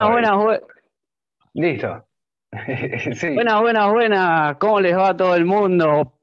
buenas, 0.00 0.36
buenas. 0.36 0.62
Listo. 1.54 2.06
sí. 3.14 3.34
Buenas, 3.34 3.60
buenas, 3.60 3.92
buenas. 3.92 4.56
¿Cómo 4.58 4.80
les 4.80 4.96
va 4.96 5.10
a 5.10 5.16
todo 5.16 5.34
el 5.34 5.44
mundo? 5.44 6.18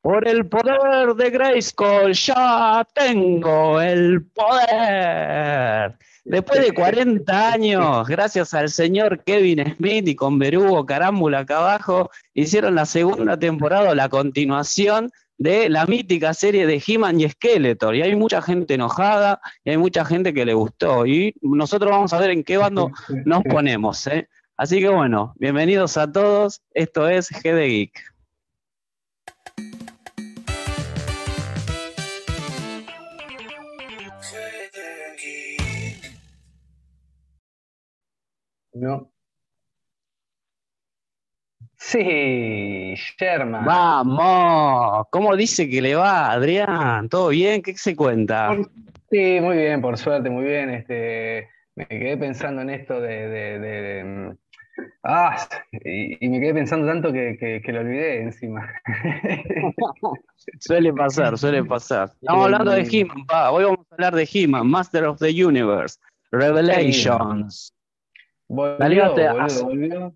Por 0.00 0.26
el 0.26 0.48
poder 0.48 1.14
de 1.14 1.30
Grayskull 1.30 2.12
ya 2.12 2.86
tengo 2.94 3.80
el 3.80 4.24
poder. 4.26 5.96
Después 6.28 6.60
de 6.60 6.72
40 6.72 7.52
años, 7.52 8.06
gracias 8.06 8.52
al 8.52 8.68
señor 8.68 9.24
Kevin 9.24 9.74
Smith 9.76 10.06
y 10.08 10.14
con 10.14 10.38
Berugo 10.38 10.84
Carámbula 10.84 11.38
acá 11.38 11.56
abajo, 11.56 12.10
hicieron 12.34 12.74
la 12.74 12.84
segunda 12.84 13.38
temporada, 13.38 13.94
la 13.94 14.10
continuación 14.10 15.10
de 15.38 15.70
la 15.70 15.86
mítica 15.86 16.34
serie 16.34 16.66
de 16.66 16.82
He-Man 16.86 17.18
y 17.18 17.30
Skeletor. 17.30 17.96
Y 17.96 18.02
hay 18.02 18.14
mucha 18.14 18.42
gente 18.42 18.74
enojada 18.74 19.40
y 19.64 19.70
hay 19.70 19.78
mucha 19.78 20.04
gente 20.04 20.34
que 20.34 20.44
le 20.44 20.52
gustó. 20.52 21.06
Y 21.06 21.34
nosotros 21.40 21.90
vamos 21.90 22.12
a 22.12 22.18
ver 22.18 22.28
en 22.28 22.44
qué 22.44 22.58
bando 22.58 22.90
nos 23.24 23.42
ponemos. 23.44 24.06
¿eh? 24.08 24.28
Así 24.58 24.80
que 24.80 24.88
bueno, 24.90 25.32
bienvenidos 25.38 25.96
a 25.96 26.12
todos. 26.12 26.60
Esto 26.74 27.08
es 27.08 27.30
G 27.30 27.54
de 27.54 27.68
Geek. 27.68 28.17
No. 38.78 39.10
Sí, 41.76 42.94
Sherman. 42.94 43.64
Vamos. 43.64 45.06
¿Cómo 45.10 45.36
dice 45.36 45.68
que 45.68 45.82
le 45.82 45.94
va, 45.96 46.30
Adrián? 46.30 47.08
¿Todo 47.08 47.28
bien? 47.28 47.62
¿Qué 47.62 47.76
se 47.76 47.96
cuenta? 47.96 48.56
Sí, 49.10 49.38
muy 49.40 49.56
bien, 49.56 49.80
por 49.80 49.96
suerte, 49.96 50.30
muy 50.30 50.44
bien. 50.44 50.70
Este, 50.70 51.48
me 51.74 51.86
quedé 51.86 52.16
pensando 52.16 52.62
en 52.62 52.70
esto 52.70 53.00
de, 53.00 54.04
mm, 54.04 54.82
ah, 55.04 55.48
y, 55.72 56.28
me 56.28 56.40
quedé 56.40 56.54
pensando 56.54 56.86
tanto 56.86 57.12
que, 57.12 57.62
lo 57.66 57.80
olvidé 57.80 58.22
encima. 58.22 58.70
suele 60.60 60.92
pasar, 60.92 61.36
suele 61.36 61.64
pasar. 61.64 62.10
Estamos 62.20 62.44
hablando 62.44 62.70
de 62.72 62.82
He-Man, 62.82 63.24
Hoy 63.50 63.64
vamos 63.64 63.86
a 63.90 63.94
hablar 63.94 64.14
de 64.14 64.28
He-Man, 64.30 64.68
Master 64.68 65.04
of 65.04 65.18
the 65.18 65.44
Universe, 65.44 65.98
Revelations. 66.30 67.72
Volvió, 68.48 69.14
volvió, 69.62 70.14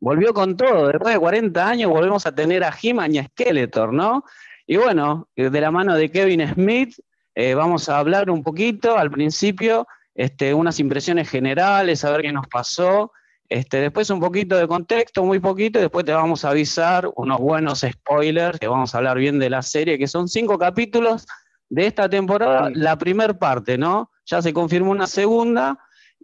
volvió. 0.00 0.34
con 0.34 0.56
todo. 0.56 0.88
Después 0.88 1.14
de 1.14 1.20
40 1.20 1.68
años 1.68 1.90
volvemos 1.90 2.24
a 2.26 2.34
tener 2.34 2.62
a 2.64 2.72
He-Man 2.80 3.14
y 3.14 3.18
a 3.18 3.24
Skeletor, 3.24 3.92
¿no? 3.92 4.24
Y 4.66 4.76
bueno, 4.76 5.28
de 5.34 5.60
la 5.60 5.70
mano 5.70 5.94
de 5.94 6.10
Kevin 6.10 6.46
Smith, 6.54 6.94
eh, 7.34 7.54
vamos 7.54 7.88
a 7.88 7.98
hablar 7.98 8.30
un 8.30 8.42
poquito 8.42 8.96
al 8.96 9.10
principio 9.10 9.86
este, 10.14 10.52
unas 10.52 10.80
impresiones 10.80 11.30
generales, 11.30 12.04
a 12.04 12.10
ver 12.10 12.22
qué 12.22 12.32
nos 12.32 12.48
pasó. 12.48 13.12
Este, 13.48 13.80
después 13.80 14.10
un 14.10 14.20
poquito 14.20 14.56
de 14.56 14.66
contexto, 14.66 15.24
muy 15.24 15.38
poquito, 15.38 15.78
y 15.78 15.82
después 15.82 16.04
te 16.04 16.12
vamos 16.12 16.44
a 16.44 16.50
avisar 16.50 17.08
unos 17.16 17.38
buenos 17.38 17.86
spoilers, 17.88 18.58
que 18.58 18.68
vamos 18.68 18.94
a 18.94 18.98
hablar 18.98 19.16
bien 19.16 19.38
de 19.38 19.48
la 19.48 19.62
serie, 19.62 19.96
que 19.96 20.08
son 20.08 20.28
cinco 20.28 20.58
capítulos 20.58 21.24
de 21.70 21.86
esta 21.86 22.08
temporada, 22.08 22.70
la 22.74 22.98
primera 22.98 23.32
parte, 23.32 23.78
¿no? 23.78 24.10
Ya 24.26 24.42
se 24.42 24.52
confirmó 24.52 24.90
una 24.90 25.06
segunda, 25.06 25.78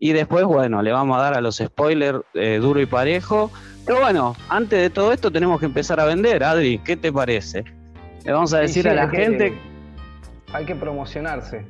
y 0.04 0.12
después, 0.12 0.44
bueno, 0.44 0.82
le 0.82 0.92
vamos 0.92 1.16
a 1.16 1.22
dar 1.22 1.32
a 1.32 1.40
los 1.40 1.56
spoilers 1.56 2.18
eh, 2.34 2.58
duro 2.60 2.78
y 2.78 2.84
parejo. 2.84 3.50
Pero 3.86 4.00
bueno, 4.00 4.36
antes 4.50 4.78
de 4.78 4.90
todo 4.90 5.14
esto 5.14 5.30
tenemos 5.30 5.58
que 5.58 5.64
empezar 5.64 5.98
a 5.98 6.04
vender, 6.04 6.44
Adri, 6.44 6.76
¿qué 6.84 6.94
te 6.94 7.10
parece? 7.10 7.64
Le 8.22 8.32
vamos 8.32 8.52
a 8.52 8.58
decir 8.58 8.86
a 8.86 8.92
la 8.92 9.08
gente... 9.08 9.58
hay 10.52 10.66
que 10.66 10.74
promocionarse 10.74 11.64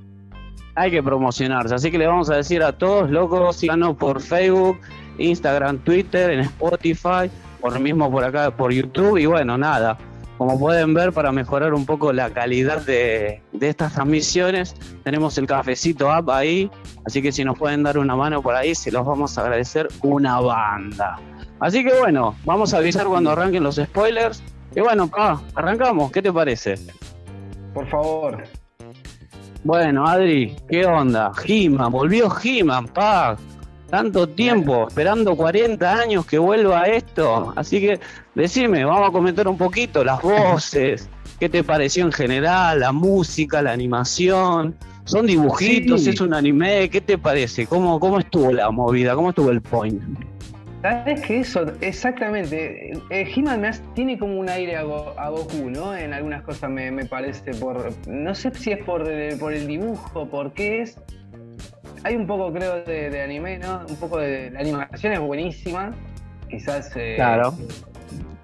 hay 0.74 0.90
que 0.90 1.00
promocionarse. 1.00 1.76
Así 1.76 1.92
que 1.92 1.98
le 1.98 2.08
vamos 2.08 2.28
a 2.28 2.34
decir 2.34 2.60
a 2.64 2.72
todos, 2.72 3.08
locos, 3.08 3.54
síganos 3.54 3.96
por 3.96 4.20
Facebook, 4.20 4.80
Instagram, 5.18 5.78
Twitter, 5.78 6.30
en 6.30 6.40
Spotify, 6.40 7.30
por 7.60 7.78
mismo 7.78 8.10
por 8.10 8.24
acá, 8.24 8.50
por 8.50 8.72
YouTube. 8.72 9.16
Y 9.18 9.26
bueno, 9.26 9.56
nada, 9.56 9.96
como 10.38 10.58
pueden 10.58 10.94
ver, 10.94 11.12
para 11.12 11.30
mejorar 11.30 11.74
un 11.74 11.86
poco 11.86 12.12
la 12.12 12.30
calidad 12.30 12.84
de, 12.84 13.40
estas 13.60 13.94
transmisiones, 13.94 14.74
tenemos 15.04 15.38
el 15.38 15.46
cafecito 15.46 16.10
app 16.10 16.28
ahí. 16.30 16.70
Así 17.06 17.22
que 17.22 17.30
si 17.30 17.44
nos 17.44 17.58
pueden 17.58 17.82
dar 17.82 17.98
una 17.98 18.16
mano 18.16 18.42
por 18.42 18.54
ahí, 18.54 18.74
se 18.74 18.90
los 18.90 19.06
vamos 19.06 19.38
a 19.38 19.42
agradecer 19.42 19.88
una 20.02 20.40
banda. 20.40 21.16
Así 21.60 21.84
que 21.84 21.96
bueno, 21.98 22.34
vamos 22.44 22.74
a 22.74 22.78
avisar 22.78 23.06
cuando 23.06 23.30
arranquen 23.30 23.62
los 23.62 23.76
spoilers. 23.76 24.42
Y 24.74 24.80
bueno, 24.80 25.06
pa, 25.06 25.40
arrancamos, 25.54 26.10
¿qué 26.10 26.20
te 26.20 26.32
parece? 26.32 26.74
Por 27.72 27.88
favor. 27.88 28.42
Bueno, 29.62 30.06
Adri, 30.06 30.56
¿qué 30.68 30.84
onda? 30.84 31.32
He-Man, 31.46 31.92
volvió 31.92 32.28
He-Man, 32.42 32.88
pa. 32.88 33.36
Tanto 33.94 34.28
tiempo, 34.28 34.88
esperando 34.88 35.36
40 35.36 36.00
años 36.00 36.26
que 36.26 36.36
vuelva 36.36 36.82
esto. 36.86 37.52
Así 37.54 37.80
que 37.80 38.00
decime, 38.34 38.84
vamos 38.84 39.08
a 39.08 39.12
comentar 39.12 39.46
un 39.46 39.56
poquito 39.56 40.02
las 40.02 40.20
voces, 40.20 41.08
qué 41.38 41.48
te 41.48 41.62
pareció 41.62 42.04
en 42.04 42.10
general, 42.10 42.80
la 42.80 42.90
música, 42.90 43.62
la 43.62 43.70
animación. 43.70 44.74
Son 45.04 45.26
dibujitos, 45.26 46.08
es 46.08 46.20
un 46.20 46.34
anime, 46.34 46.90
¿qué 46.90 47.00
te 47.00 47.18
parece? 47.18 47.68
¿Cómo, 47.68 48.00
¿Cómo 48.00 48.18
estuvo 48.18 48.50
la 48.50 48.68
movida? 48.72 49.14
¿Cómo 49.14 49.28
estuvo 49.28 49.52
el 49.52 49.62
point? 49.62 50.02
¿Sabes 50.82 51.20
que 51.20 51.38
eso? 51.38 51.64
Exactamente. 51.80 52.94
Eh, 53.10 53.32
He-Man 53.32 53.62
tiene 53.94 54.18
como 54.18 54.40
un 54.40 54.48
aire 54.48 54.74
a, 54.74 54.82
Goku, 54.82 55.70
¿no? 55.70 55.94
En 55.94 56.12
algunas 56.12 56.42
cosas 56.42 56.68
me, 56.68 57.04
parece 57.04 57.54
por. 57.54 57.92
No 58.08 58.34
sé 58.34 58.52
si 58.54 58.72
es 58.72 58.82
por, 58.82 59.08
por 59.38 59.52
el 59.52 59.68
dibujo, 59.68 60.28
por 60.28 60.52
qué 60.52 60.82
es. 60.82 60.98
Hay 62.04 62.16
un 62.16 62.26
poco, 62.26 62.52
creo, 62.52 62.84
de, 62.84 63.22
anime, 63.22 63.58
¿no? 63.58 63.80
Un 63.88 63.96
poco 63.96 64.18
de. 64.18 64.50
La 64.50 64.60
animación 64.60 65.14
es 65.14 65.20
buenísima. 65.20 65.92
Quizás. 66.50 66.92
Eh, 66.96 67.14
claro. 67.16 67.54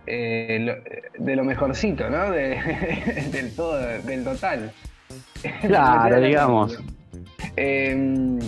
Eh, 0.06 0.76
de 1.18 1.36
lo 1.36 1.44
mejorcito, 1.44 2.08
¿no? 2.08 2.30
del 2.32 3.54
todo, 3.54 3.78
del 3.78 4.24
total. 4.24 4.72
Claro, 5.60 6.20
digamos. 6.26 6.78
Em, 7.56 8.38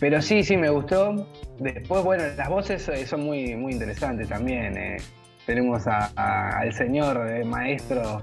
pero 0.00 0.22
sí, 0.22 0.42
sí, 0.42 0.56
me 0.56 0.70
gustó. 0.70 1.28
Después, 1.58 2.02
bueno, 2.02 2.24
las 2.34 2.48
voces 2.48 2.88
eh, 2.88 3.06
son 3.06 3.24
muy, 3.24 3.54
muy 3.56 3.74
interesantes 3.74 4.28
también. 4.30 4.96
Tenemos 5.44 5.86
al 5.86 6.72
señor 6.72 7.44
maestro 7.44 8.22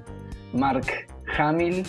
Mark 0.51 0.85
Hamill. 1.37 1.83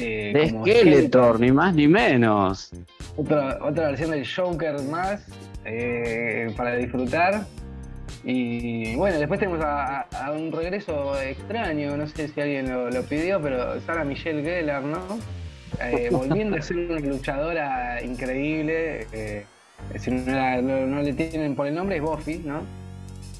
De 0.00 0.48
Skeletor, 0.48 1.40
ni 1.40 1.52
más 1.52 1.74
ni 1.74 1.88
menos. 1.88 2.70
Otra, 3.16 3.58
otra 3.62 3.88
versión 3.88 4.10
del 4.10 4.26
Joker 4.26 4.80
más 4.90 5.24
para 6.56 6.76
disfrutar. 6.76 7.46
Y 8.24 8.94
bueno, 8.96 9.18
después 9.18 9.38
tenemos 9.38 9.62
a, 9.62 10.06
un 10.34 10.50
regreso 10.50 11.18
extraño, 11.20 11.96
no 11.96 12.06
sé 12.06 12.28
si 12.28 12.40
alguien 12.40 12.72
lo, 12.72 13.02
pidió, 13.02 13.40
pero 13.40 13.80
Sara 13.82 14.04
Michelle 14.04 14.42
Gellar, 14.42 14.82
¿no? 14.82 15.00
volviendo 16.10 16.56
a 16.56 16.62
ser 16.62 16.78
una 16.78 17.00
luchadora 17.00 18.02
increíble 18.02 19.06
si 19.98 20.10
no, 20.10 21.02
le 21.02 21.12
tienen 21.12 21.54
por 21.54 21.66
el 21.66 21.74
nombre, 21.74 21.96
es 21.96 22.02
Buffy, 22.02 22.38
¿no? 22.38 22.62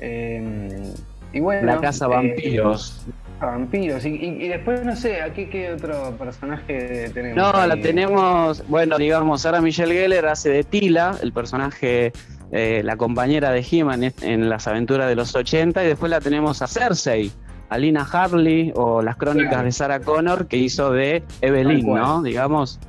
Eh, 0.00 0.92
y 1.32 1.40
bueno. 1.40 1.66
La 1.66 1.80
Casa 1.80 2.06
Vampiros. 2.06 3.06
Vampiros. 3.40 4.04
Y, 4.04 4.48
después, 4.48 4.84
no 4.84 4.96
sé, 4.96 5.20
aquí 5.20 5.46
qué 5.46 5.72
otro 5.72 6.16
personaje 6.18 7.10
tenemos. 7.12 7.36
No, 7.36 7.66
la 7.66 7.76
tenemos, 7.76 8.66
bueno, 8.68 8.98
digamos, 8.98 9.42
Sara 9.42 9.60
Michelle 9.60 9.94
Geller 9.94 10.26
hace 10.26 10.50
de 10.50 10.64
Tila, 10.64 11.16
el 11.22 11.32
personaje, 11.32 12.12
eh, 12.52 12.82
la 12.84 12.96
compañera 12.96 13.50
de 13.50 13.66
He-Man 13.68 14.12
en 14.22 14.48
las 14.48 14.66
aventuras 14.66 15.08
de 15.08 15.16
los 15.16 15.34
80, 15.34 15.84
y 15.84 15.88
después 15.88 16.10
la 16.10 16.20
tenemos 16.20 16.62
a 16.62 16.66
Cersei, 16.66 17.30
a 17.68 17.78
Lina 17.78 18.06
Harley, 18.10 18.72
o 18.74 19.02
las 19.02 19.16
crónicas 19.16 19.64
de 19.64 19.72
Sarah 19.72 20.00
Connor, 20.00 20.46
que 20.46 20.56
hizo 20.56 20.92
de 20.92 21.22
Evelyn, 21.40 21.86
¿no? 21.86 22.22
Digamos. 22.22 22.80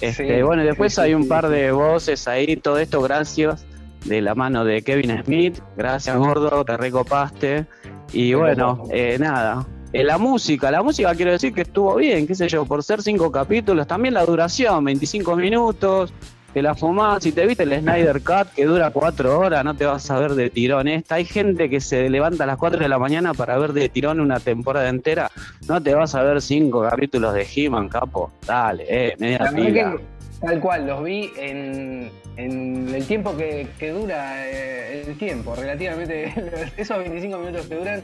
Este, 0.00 0.42
bueno, 0.42 0.62
y 0.62 0.66
después 0.66 0.98
hay 0.98 1.14
un 1.14 1.26
par 1.26 1.48
de 1.48 1.72
voces 1.72 2.28
ahí, 2.28 2.56
todo 2.56 2.78
esto 2.78 3.00
gracias 3.00 3.66
de 4.04 4.20
la 4.20 4.34
mano 4.34 4.64
de 4.64 4.82
Kevin 4.82 5.22
Smith. 5.24 5.58
Gracias, 5.76 6.16
gordo, 6.16 6.64
te 6.64 6.76
recopaste. 6.76 7.66
Y 8.12 8.34
bueno, 8.34 8.84
eh, 8.90 9.16
nada. 9.18 9.66
Eh, 9.96 10.04
la 10.04 10.18
música, 10.18 10.70
la 10.70 10.82
música 10.82 11.14
quiero 11.14 11.32
decir 11.32 11.54
que 11.54 11.62
estuvo 11.62 11.94
bien, 11.94 12.26
qué 12.26 12.34
sé 12.34 12.48
yo, 12.48 12.66
por 12.66 12.82
ser 12.82 13.02
cinco 13.02 13.32
capítulos, 13.32 13.86
también 13.86 14.12
la 14.12 14.26
duración, 14.26 14.84
25 14.84 15.36
minutos, 15.36 16.12
te 16.52 16.60
la 16.60 16.74
fumás, 16.74 17.22
si 17.22 17.32
te 17.32 17.46
viste 17.46 17.62
el 17.62 17.80
Snyder 17.80 18.20
Cut 18.22 18.52
que 18.54 18.66
dura 18.66 18.90
cuatro 18.90 19.38
horas, 19.38 19.64
no 19.64 19.74
te 19.74 19.86
vas 19.86 20.10
a 20.10 20.18
ver 20.18 20.34
de 20.34 20.50
tirón 20.50 20.86
esta. 20.88 21.14
Hay 21.14 21.24
gente 21.24 21.70
que 21.70 21.80
se 21.80 22.10
levanta 22.10 22.44
a 22.44 22.46
las 22.46 22.58
4 22.58 22.78
de 22.78 22.88
la 22.90 22.98
mañana 22.98 23.32
para 23.32 23.56
ver 23.56 23.72
de 23.72 23.88
tirón 23.88 24.20
una 24.20 24.38
temporada 24.38 24.88
entera, 24.90 25.30
no 25.66 25.82
te 25.82 25.94
vas 25.94 26.14
a 26.14 26.22
ver 26.22 26.42
cinco 26.42 26.82
capítulos 26.82 27.32
de 27.32 27.46
He-Man, 27.54 27.88
capo. 27.88 28.32
Dale, 28.46 28.84
eh, 28.88 29.16
media 29.18 29.50
pila. 29.54 29.96
Tal 30.42 30.60
cual, 30.60 30.86
los 30.86 31.02
vi 31.02 31.30
en, 31.38 32.10
el 32.36 33.06
tiempo 33.06 33.34
que, 33.34 33.66
dura 33.92 34.46
eh, 34.46 35.04
el 35.06 35.16
tiempo, 35.16 35.54
relativamente, 35.54 36.34
esos 36.76 36.98
25 36.98 37.38
minutos 37.38 37.66
que 37.66 37.74
duran, 37.76 38.02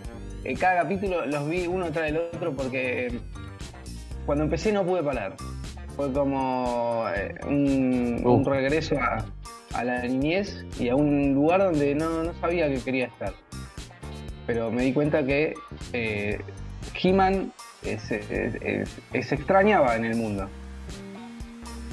cada 0.59 0.83
capítulo 0.83 1.27
los 1.27 1.49
vi 1.49 1.67
uno 1.67 1.91
tras 1.93 2.11
el 2.11 2.19
otro 2.19 2.53
porque 2.53 3.13
cuando 4.27 4.45
empecé 4.45 4.73
no 4.73 4.85
pude 4.85 5.03
parar 5.03 5.35
fue 5.97 6.13
como 6.13 7.07
eh, 7.15 7.35
un, 7.47 8.45
regreso 8.45 8.97
a 9.75 9.85
la 9.85 10.03
niñez 10.03 10.65
y 10.79 10.89
a 10.89 10.97
un 10.97 11.35
lugar 11.35 11.63
donde 11.63 11.95
no, 11.95 12.25
no 12.25 12.35
sabía 12.41 12.69
que 12.69 12.81
quería 12.81 13.07
estar. 13.07 13.35
Pero 14.47 14.71
me 14.71 14.83
di 14.83 14.93
cuenta 14.93 15.25
que 15.25 15.55
eh, 15.93 16.41
He-Man 17.01 17.53
se 17.83 18.85
extrañaba 19.13 19.97
en 19.97 20.05
el 20.07 20.17
mundo. 20.17 20.49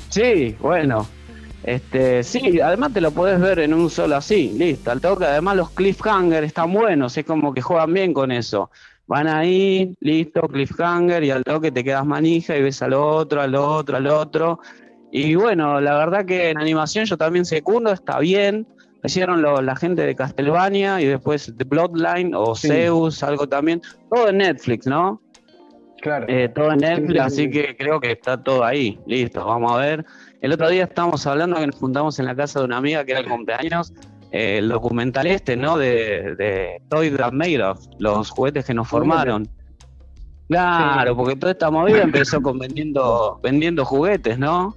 Sí, 0.10 0.56
bueno. 0.60 1.06
Este, 1.64 2.24
sí, 2.24 2.62
además 2.62 2.94
te 2.94 3.02
lo 3.02 3.12
puedes 3.12 3.40
ver 3.40 3.60
en 3.60 3.74
un 3.74 3.90
solo 3.90 4.16
así, 4.16 4.52
listo. 4.58 4.92
Al 4.92 5.02
toque, 5.02 5.26
además 5.26 5.58
los 5.58 5.70
cliffhanger 5.72 6.44
están 6.44 6.74
buenos, 6.74 7.18
es 7.18 7.26
como 7.26 7.54
que 7.54 7.62
juegan 7.62 7.94
bien 7.94 8.14
con 8.14 8.32
eso. 8.32 8.72
Van 9.08 9.28
ahí, 9.28 9.96
listo, 10.00 10.42
cliffhanger, 10.42 11.24
y 11.24 11.32
al 11.32 11.44
toque 11.44 11.72
te 11.72 11.84
quedas 11.84 12.06
manija 12.06 12.56
y 12.56 12.62
ves 12.62 12.82
al 12.82 12.94
otro, 12.94 13.42
al 13.42 13.56
otro, 13.56 13.98
al 13.98 14.08
otro. 14.08 14.60
Y 15.12 15.36
bueno, 15.36 15.82
la 15.82 15.98
verdad 15.98 16.26
que 16.26 16.50
en 16.50 16.60
animación 16.60 17.06
yo 17.06 17.18
también 17.18 17.46
secundo, 17.46 17.92
está 17.92 18.20
bien. 18.20 18.68
Hicieron 19.04 19.42
la 19.42 19.76
gente 19.78 20.06
de 20.06 20.14
Castlevania 20.14 21.02
y 21.02 21.06
después 21.06 21.54
The 21.58 21.64
Bloodline 21.64 22.36
o 22.36 22.54
Zeus, 22.54 23.24
algo 23.24 23.48
también. 23.48 23.82
Todo 24.10 24.30
en 24.30 24.38
Netflix, 24.38 24.86
¿no? 24.86 25.22
Claro. 26.02 26.26
Eh, 26.30 26.50
todo 26.50 26.72
en 26.74 26.80
Netflix, 26.80 27.20
así 27.20 27.50
que 27.50 27.76
creo 27.78 28.00
que 28.00 28.12
está 28.12 28.42
todo 28.42 28.64
ahí. 28.64 29.00
Listo, 29.06 29.46
vamos 29.46 29.72
a 29.72 29.78
ver. 29.78 30.06
El 30.42 30.54
otro 30.54 30.70
día 30.70 30.86
estábamos 30.86 31.26
hablando 31.28 31.58
que 31.58 31.68
nos 31.68 31.76
juntamos 31.76 32.20
en 32.20 32.26
la 32.26 32.36
casa 32.36 32.60
de 32.60 32.66
una 32.66 32.78
amiga 32.78 33.04
que 33.04 33.12
era 33.12 33.22
el 33.22 33.28
cumpleaños. 33.28 33.94
Eh, 34.32 34.60
el 34.60 34.70
documental 34.70 35.28
este, 35.28 35.58
¿no? 35.58 35.78
De, 35.78 36.36
de 36.36 36.82
Toy 36.90 37.12
That 37.12 37.34
Made 37.34 37.64
Of, 37.64 37.86
los 37.98 38.30
juguetes 38.30 38.66
que 38.66 38.74
nos 38.74 38.88
formaron. 38.88 39.50
Claro, 40.50 41.16
porque 41.16 41.36
toda 41.36 41.52
esta 41.52 41.70
movida 41.70 42.02
empezó 42.02 42.42
con 42.42 42.58
vendiendo, 42.58 43.40
vendiendo 43.44 43.86
juguetes, 43.86 44.40
¿no? 44.40 44.76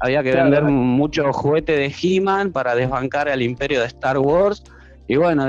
Había 0.00 0.22
que 0.24 0.32
vender 0.32 0.64
muchos 0.64 1.34
juguetes 1.36 1.78
de 1.78 1.94
He-Man 1.96 2.50
para 2.50 2.74
desbancar 2.74 3.28
al 3.28 3.40
imperio 3.40 3.80
de 3.80 3.86
Star 3.86 4.18
Wars. 4.18 4.64
Y 5.06 5.14
bueno, 5.14 5.46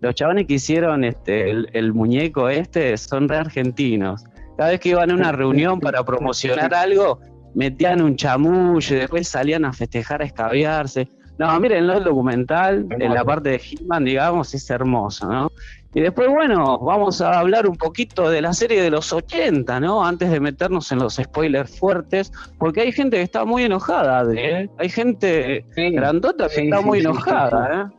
los 0.00 0.14
chavales 0.14 0.46
que 0.46 0.54
hicieron 0.54 1.04
este, 1.04 1.50
el, 1.50 1.92
muñeco 1.92 2.48
este 2.48 2.96
son 2.96 3.28
re 3.28 3.36
argentinos. 3.36 4.24
Cada 4.58 4.70
vez 4.70 4.80
que 4.80 4.88
iban 4.88 5.08
a 5.12 5.14
una 5.14 5.30
reunión 5.30 5.78
para 5.78 6.04
promocionar 6.04 6.74
algo, 6.74 7.20
metían 7.54 8.02
un 8.02 8.16
chamullo 8.16 8.96
y 8.96 8.98
después 8.98 9.28
salían 9.28 9.64
a 9.64 9.72
festejar, 9.72 10.20
a 10.20 10.24
escabiarse. 10.24 11.08
No, 11.38 11.60
miren, 11.60 11.88
el 11.88 12.02
documental, 12.02 12.84
en 12.90 13.14
la 13.14 13.24
parte 13.24 13.50
de 13.50 13.56
He-Man, 13.58 14.04
digamos, 14.04 14.52
es 14.54 14.68
hermoso, 14.68 15.28
¿no? 15.28 15.52
Y 15.94 16.00
después, 16.00 16.28
bueno, 16.28 16.80
vamos 16.80 17.20
a 17.20 17.38
hablar 17.38 17.68
un 17.68 17.76
poquito 17.76 18.28
de 18.28 18.42
la 18.42 18.52
serie 18.52 18.82
de 18.82 18.90
los 18.90 19.12
80, 19.12 19.78
¿no? 19.78 20.04
Antes 20.04 20.28
de 20.28 20.40
meternos 20.40 20.90
en 20.90 20.98
los 20.98 21.14
spoilers 21.14 21.78
fuertes, 21.78 22.32
porque 22.58 22.80
hay 22.80 22.90
gente 22.90 23.18
que 23.18 23.22
está 23.22 23.44
muy 23.44 23.62
enojada, 23.62 24.26
¿eh? 24.34 24.68
Hay 24.76 24.88
gente 24.88 25.64
grandota 25.76 26.48
que 26.48 26.64
está 26.64 26.80
muy 26.80 26.98
enojada, 26.98 27.90
¿eh? 27.92 27.97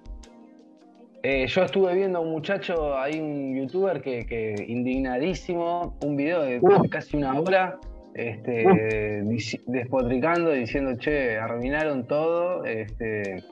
¿Eh? 1.24 1.48
yo 1.48 1.64
estuve 1.64 1.96
viendo 1.96 2.20
a 2.20 2.22
un 2.22 2.32
muchacho, 2.32 2.98
hay 2.98 3.20
un 3.20 3.56
youtuber 3.56 4.02
que, 4.02 4.66
indignadísimo, 4.68 5.98
un 6.04 6.16
video 6.16 6.42
de 6.42 6.62
casi 6.90 7.18
una 7.18 7.40
hora, 7.40 7.80
este, 8.14 9.24
despotricando, 9.68 10.52
diciendo, 10.52 10.98
che, 10.98 11.38
arruinaron 11.38 12.08
todo, 12.08 12.64
este, 12.66 13.44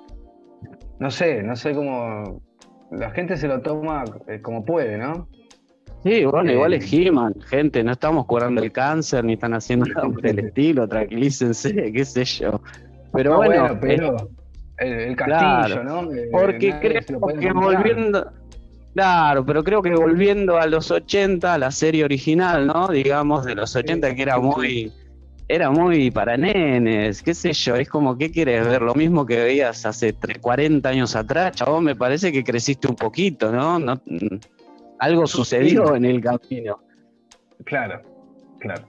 no 0.99 1.11
sé, 1.11 1.43
no 1.43 1.55
sé 1.55 1.73
cómo, 1.73 2.41
la 2.91 3.11
gente 3.11 3.37
se 3.37 3.47
lo 3.47 3.61
toma 3.61 4.05
eh, 4.27 4.41
como 4.41 4.63
puede, 4.63 4.97
¿no? 4.97 5.27
Sí, 6.03 6.25
bueno, 6.25 6.51
igual 6.51 6.73
es 6.73 6.93
eh, 6.93 7.07
He-Man, 7.07 7.35
gente, 7.41 7.83
no 7.83 7.91
estamos 7.91 8.25
curando 8.25 8.61
el 8.61 8.71
cáncer 8.71 9.25
ni 9.25 9.33
están 9.33 9.53
haciendo 9.53 9.85
nada 9.95 10.07
por 10.07 10.25
el 10.25 10.39
estilo, 10.39 10.87
tranquilícense, 10.87 11.91
qué 11.91 12.05
sé 12.05 12.23
yo. 12.23 12.61
Pero 13.13 13.37
bueno, 13.37 13.77
pero 13.81 14.15
el, 14.77 15.15
castillo, 15.15 15.83
¿no? 15.83 16.09
porque 16.31 16.73
creo 16.79 17.21
que 17.39 17.51
volviendo, 17.51 18.31
claro, 18.93 19.45
pero 19.45 19.63
creo 19.63 19.81
que 19.81 19.95
volviendo 19.95 20.57
a 20.57 20.67
los 20.67 20.91
80, 20.91 21.57
la 21.57 21.71
serie 21.71 22.03
original, 22.03 22.67
¿no? 22.67 22.87
Digamos, 22.87 23.45
de 23.45 23.55
los 23.55 23.75
80, 23.75 24.13
que 24.15 24.21
era 24.21 24.37
muy 24.37 24.91
era 25.49 25.71
muy 25.71 26.11
para 26.11 26.35
nenes, 26.35 27.23
qué 27.23 27.33
sé 27.33 27.53
yo, 27.53 27.75
es 27.75 27.87
como, 27.87 28.17
¿qué 28.17 28.29
quieres 28.29 28.67
ver? 28.67 28.81
Lo 28.81 28.93
mismo 28.93 29.25
que 29.25 29.37
veías 29.37 29.85
hace 29.85 30.13
40 30.13 30.89
años 30.89 31.15
atrás, 31.15 31.53
chabón, 31.53 31.85
me 31.85 31.95
parece 31.95 32.33
que 32.33 32.43
creciste 32.43 32.87
un 32.89 32.95
poquito, 32.95 33.49
¿no? 33.51 33.79
no 33.79 34.01
algo 34.99 35.27
sucedió 35.27 35.95
en 35.95 36.05
el 36.05 36.21
camino. 36.21 36.79
Claro, 37.63 38.01
claro. 38.59 38.83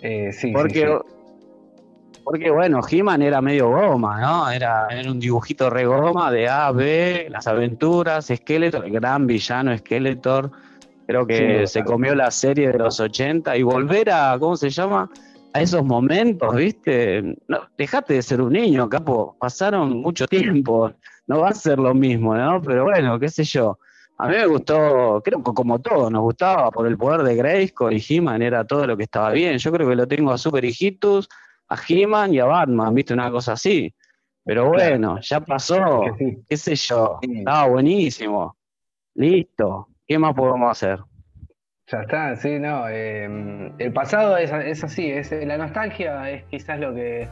Eh, 0.00 0.32
sí, 0.32 0.52
porque, 0.52 0.98
porque, 2.26 2.50
bueno, 2.50 2.80
He-Man 2.90 3.22
era 3.22 3.40
medio 3.40 3.68
goma, 3.70 4.20
¿no? 4.20 4.50
Era, 4.50 4.88
era 4.90 5.08
un 5.08 5.20
dibujito 5.20 5.70
re 5.70 5.86
goma 5.86 6.32
de 6.32 6.48
A, 6.48 6.72
B, 6.72 7.28
las 7.30 7.46
aventuras, 7.46 8.32
Skeletor, 8.34 8.84
el 8.84 8.90
gran 8.90 9.28
villano 9.28 9.78
Skeletor. 9.78 10.50
Creo 11.06 11.24
que 11.24 11.68
se 11.68 11.84
comió 11.84 12.16
la 12.16 12.32
serie 12.32 12.72
de 12.72 12.78
los 12.78 12.98
80 12.98 13.56
y 13.56 13.62
volver 13.62 14.10
a, 14.10 14.36
¿cómo 14.40 14.56
se 14.56 14.70
llama? 14.70 15.08
a 15.52 15.60
esos 15.60 15.84
momentos, 15.84 16.52
¿viste? 16.56 17.36
No, 17.46 17.60
dejate 17.78 18.14
de 18.14 18.22
ser 18.22 18.40
un 18.40 18.54
niño, 18.54 18.88
capo. 18.88 19.36
Pasaron 19.38 20.02
mucho 20.02 20.26
tiempo. 20.26 20.90
No 21.28 21.42
va 21.42 21.50
a 21.50 21.54
ser 21.54 21.78
lo 21.78 21.94
mismo, 21.94 22.36
¿no? 22.36 22.60
Pero 22.60 22.86
bueno, 22.86 23.20
qué 23.20 23.28
sé 23.28 23.44
yo. 23.44 23.78
A 24.18 24.26
mí 24.26 24.34
me 24.34 24.46
gustó, 24.46 25.22
creo 25.24 25.44
que 25.44 25.52
como 25.52 25.78
todo, 25.78 26.10
nos 26.10 26.22
gustaba 26.22 26.72
por 26.72 26.88
el 26.88 26.98
poder 26.98 27.22
de 27.22 27.36
Grayskull 27.36 27.92
y 27.92 28.04
He-Man 28.04 28.42
era 28.42 28.66
todo 28.66 28.84
lo 28.84 28.96
que 28.96 29.04
estaba 29.04 29.30
bien. 29.30 29.58
Yo 29.58 29.70
creo 29.70 29.88
que 29.88 29.94
lo 29.94 30.08
tengo 30.08 30.32
a 30.32 30.38
Super 30.38 30.64
Hijitus, 30.64 31.28
a 31.68 31.76
He-Man 31.88 32.34
y 32.34 32.38
a 32.38 32.44
Batman, 32.44 32.94
¿viste? 32.94 33.14
Una 33.14 33.30
cosa 33.30 33.52
así. 33.52 33.92
Pero 34.44 34.68
bueno, 34.68 35.18
ya 35.20 35.40
pasó, 35.40 36.02
qué 36.48 36.56
sé 36.56 36.76
yo, 36.76 37.18
estaba 37.20 37.66
buenísimo. 37.66 38.56
Listo, 39.14 39.88
¿qué 40.06 40.18
más 40.18 40.34
podemos 40.34 40.70
hacer? 40.70 41.00
Ya 41.88 42.02
está, 42.02 42.36
sí, 42.36 42.58
no. 42.58 42.88
Em, 42.88 43.72
el 43.78 43.92
pasado 43.92 44.36
es, 44.36 44.52
así, 44.84 45.10
es, 45.10 45.32
la 45.32 45.56
nostalgia 45.56 46.30
es 46.30 46.44
quizás 46.44 46.78
lo 46.78 46.94
que 46.94 47.28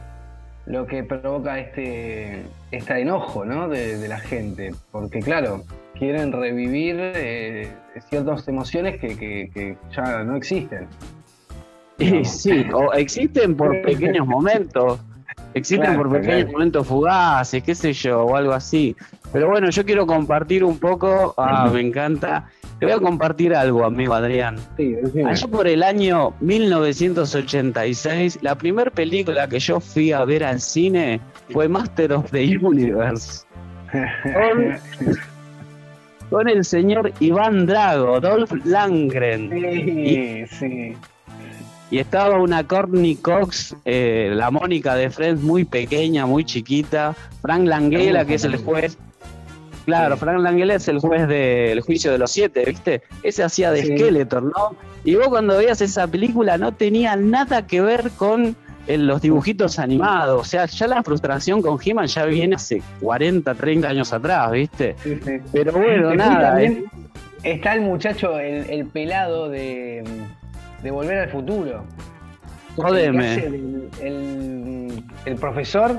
lo 0.65 0.87
que 0.87 1.03
provoca 1.03 1.59
este, 1.59 2.41
este 2.71 2.99
enojo 2.99 3.45
¿no? 3.45 3.69
de, 3.69 4.07
la 4.07 4.19
gente. 4.19 4.73
Porque 4.91 5.19
claro, 5.19 5.63
quieren 5.97 6.31
revivir 6.31 6.95
eh, 6.99 7.71
ciertas 8.09 8.47
emociones 8.47 8.99
que, 8.99 9.77
ya 9.95 10.23
no 10.23 10.35
existen. 10.35 10.87
Sí, 11.97 12.65
o 12.73 12.93
existen 12.93 13.55
por 13.55 13.81
pequeños 13.83 14.27
momentos. 14.27 14.99
Existen 15.53 15.95
por 15.95 16.11
pequeños 16.11 16.51
momentos 16.51 16.85
fugaces, 16.85 17.63
qué 17.63 17.73
sé 17.73 17.93
yo, 17.93 18.23
o 18.23 18.35
algo 18.35 18.51
así. 18.51 18.95
Pero 19.31 19.47
bueno, 19.49 19.69
yo 19.69 19.85
quiero 19.85 20.05
compartir 20.05 20.65
un 20.65 20.77
poco, 20.79 21.33
ah, 21.37 21.69
me 21.73 21.79
encanta, 21.79 22.49
te 22.79 22.85
voy 22.85 22.95
a 22.95 22.99
compartir 22.99 23.55
algo, 23.55 23.85
amigo 23.85 24.13
Adrián. 24.13 24.57
Sí, 24.75 24.95
Allá 25.25 25.47
por 25.47 25.65
el 25.67 25.81
año 25.81 26.33
1986, 26.41 28.39
la 28.41 28.55
primera 28.55 28.91
película 28.91 29.47
que 29.47 29.59
yo 29.59 29.79
fui 29.79 30.11
a 30.11 30.25
ver 30.25 30.43
al 30.43 30.59
cine 30.59 31.21
fue 31.51 31.69
Master 31.69 32.11
of 32.13 32.29
the 32.31 32.57
Universe. 32.57 33.45
Con, 36.29 36.49
el 36.49 36.65
señor 36.65 37.13
Iván 37.21 37.65
Drago, 37.65 38.19
Dolph 38.19 38.51
Langren. 38.65 39.49
Sí, 39.51 40.45
sí. 40.47 40.97
Y 41.91 41.99
estaba 41.99 42.39
una 42.39 42.65
Courtney 42.65 43.15
Cox, 43.15 43.75
eh, 43.85 44.31
la 44.33 44.49
Mónica 44.51 44.95
de 44.95 45.09
Friends, 45.09 45.41
muy 45.41 45.65
pequeña, 45.65 46.25
muy 46.25 46.43
chiquita. 46.43 47.15
Frank 47.41 47.67
Langella, 47.67 48.25
que 48.25 48.35
es 48.35 48.43
el 48.43 48.57
juez 48.57 48.97
Claro, 49.85 50.17
Frank 50.17 50.39
Langella 50.39 50.75
es 50.75 50.87
el 50.87 50.99
juez 50.99 51.27
del 51.27 51.79
juicio 51.81 52.11
de 52.11 52.17
los 52.17 52.31
siete, 52.31 52.63
¿viste? 52.65 53.03
Ese 53.21 53.43
hacía 53.43 53.71
de 53.71 53.83
Skeletor, 53.83 54.43
¿no? 54.43 54.75
Y 55.03 55.15
vos 55.15 55.27
cuando 55.27 55.57
veías 55.57 55.79
esa 55.81 56.07
película 56.07 56.57
no 56.57 56.73
tenía 56.73 57.15
nada 57.15 57.67
que 57.67 57.81
ver 57.81 58.09
con 58.17 58.55
eh, 58.87 58.97
los 58.97 59.21
dibujitos 59.21 59.77
animados. 59.77 60.41
O 60.41 60.43
sea, 60.43 60.65
ya 60.65 60.87
la 60.87 61.03
frustración 61.03 61.61
con 61.61 61.77
He-Man 61.83 62.07
ya 62.07 62.25
viene 62.25 62.55
hace 62.55 62.81
40, 63.01 63.53
30 63.53 63.87
años 63.87 64.11
atrás, 64.11 64.51
¿viste? 64.51 64.95
Pero 65.53 65.73
bueno, 65.73 66.15
nada. 66.15 66.59
Está 67.43 67.75
el 67.75 67.81
muchacho, 67.81 68.39
el, 68.39 68.87
pelado 68.87 69.49
de, 69.49 70.03
Volver 70.91 71.19
al 71.19 71.29
Futuro. 71.29 71.83
Jodeme. 72.75 73.35
el, 74.01 75.03
el 75.25 75.35
profesor 75.35 75.97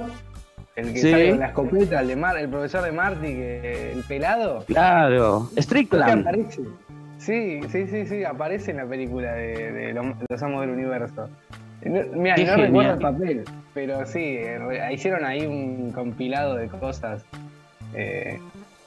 el 0.76 0.92
que 0.92 1.00
sale 1.00 1.30
con 1.30 1.38
la 1.40 1.46
escopeta, 1.46 2.00
el, 2.00 2.08
de 2.08 2.16
Mar, 2.16 2.36
el 2.36 2.48
profesor 2.50 2.84
de 2.84 2.92
Marty, 2.92 3.28
que, 3.28 3.92
el 3.92 4.02
pelado. 4.02 4.62
Claro, 4.66 5.48
Strickland. 5.56 6.20
Aparece. 6.20 6.62
Sí, 7.18 7.60
sí, 7.70 7.86
sí, 7.86 8.06
sí, 8.06 8.24
aparece 8.24 8.72
en 8.72 8.76
la 8.76 8.86
película 8.86 9.32
de, 9.32 9.94
Los 10.28 10.42
Amos 10.42 10.60
del 10.60 10.70
Universo. 10.70 11.30
mira, 11.82 12.36
no 12.36 12.56
recuerdo 12.56 12.92
el 12.92 12.98
papel, 12.98 13.44
pero 13.72 14.06
sí, 14.06 14.20
eh, 14.38 14.90
hicieron 14.92 15.24
ahí 15.24 15.46
un 15.46 15.92
compilado 15.92 16.56
de 16.56 16.68
cosas 16.68 17.24
eh, 17.94 18.38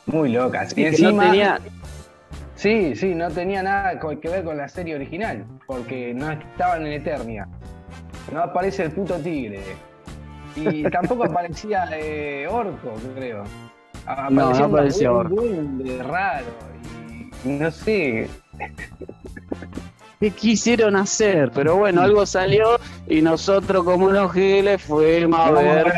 muy 0.06 0.32
locas. 0.32 0.78
y 0.78 0.86
encima, 0.86 1.26
no 1.26 1.32
tenía... 1.32 1.60
Sí, 2.60 2.94
sí, 2.94 3.16
no 3.16 3.30
tenía 3.30 3.64
nada 3.64 3.98
que 3.98 4.28
ver 4.28 4.44
con 4.44 4.58
la 4.58 4.68
serie 4.68 4.96
original, 4.96 5.46
porque 5.66 6.14
no 6.14 6.30
estaban 6.30 6.86
en 6.86 6.92
Eternia. 6.92 7.48
No 8.34 8.42
aparece 8.44 8.84
el 8.84 8.92
puto 8.92 9.16
tigre. 9.16 9.62
Y 10.58 10.84
tampoco 10.92 11.24
aparecía 11.24 11.88
eh, 11.94 12.46
Orco, 12.50 12.96
creo. 13.16 13.46
no, 14.30 14.54
no 14.54 14.66
aparecía 14.66 15.10
Orco. 15.10 15.42
De 15.42 16.04
raro. 16.04 16.48
Y 17.46 17.48
no 17.48 17.72
sé. 17.72 18.28
¿Qué 20.20 20.32
quisieron 20.32 20.98
hacer? 20.98 21.52
Pero 21.56 21.78
bueno, 21.78 22.02
algo 22.02 22.26
salió 22.26 22.78
y 23.08 23.22
nosotros 23.22 23.86
como 23.86 24.08
unos 24.08 24.34
giles 24.34 24.82
fuimos 24.82 25.40
a 25.40 25.52
ver. 25.52 25.94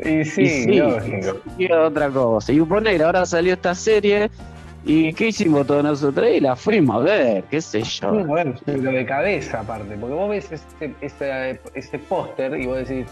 Y 0.00 0.24
sí, 0.24 0.42
y 0.42 0.78
lógico. 0.80 1.36
Y 1.56 1.70
otra 1.70 2.10
cosa. 2.10 2.50
Y 2.50 2.60
poner, 2.62 3.00
ahora 3.04 3.24
salió 3.24 3.52
esta 3.52 3.76
serie 3.76 4.28
¿Y 4.86 5.14
qué 5.14 5.28
hicimos 5.28 5.66
todos 5.66 5.82
nosotros? 5.82 6.28
Y 6.28 6.40
la 6.40 6.54
fuimos 6.56 6.96
a 6.96 7.04
ver, 7.04 7.44
qué 7.44 7.60
sé 7.60 7.82
yo. 7.82 8.10
Fuimos 8.10 8.30
a 8.38 8.44
ver, 8.44 8.54
pero 8.66 8.82
de 8.82 9.06
cabeza 9.06 9.60
aparte, 9.60 9.96
porque 9.96 10.14
vos 10.14 10.28
ves 10.28 10.52
este, 10.52 10.94
este, 11.00 11.60
este 11.74 11.98
póster 11.98 12.60
y 12.60 12.66
vos 12.66 12.86
decís, 12.86 13.06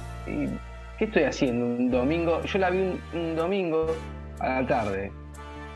¿qué 0.98 1.04
estoy 1.04 1.22
haciendo 1.22 1.64
un 1.64 1.90
domingo? 1.90 2.42
Yo 2.42 2.58
la 2.58 2.70
vi 2.70 3.00
un, 3.14 3.36
domingo 3.36 3.86
a 4.40 4.60
la 4.60 4.66
tarde. 4.66 5.10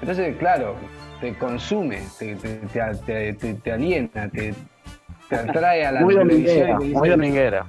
Entonces, 0.03 0.37
claro, 0.37 0.77
te 1.21 1.35
consume, 1.35 2.03
te, 2.19 2.37
te, 2.37 3.33
te, 3.33 3.55
te 3.55 3.73
aliena, 3.73 4.29
te, 4.29 4.55
atrae 5.31 5.87
a 5.87 5.93
la 5.93 6.01
muy 6.03 6.15
televisión. 6.15 6.93
Muy 6.93 7.09
dominguera. 7.09 7.67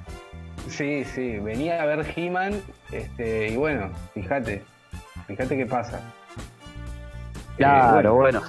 Sí, 0.68 1.02
sí, 1.04 1.38
venía 1.38 1.82
a 1.82 1.86
ver 1.86 2.04
He-Man 2.14 2.60
este, 2.92 3.48
y 3.48 3.56
bueno, 3.56 3.90
fíjate, 4.12 4.62
fíjate 5.26 5.56
qué 5.56 5.64
pasa. 5.64 6.02
Claro, 7.58 8.14
bueno. 8.14 8.40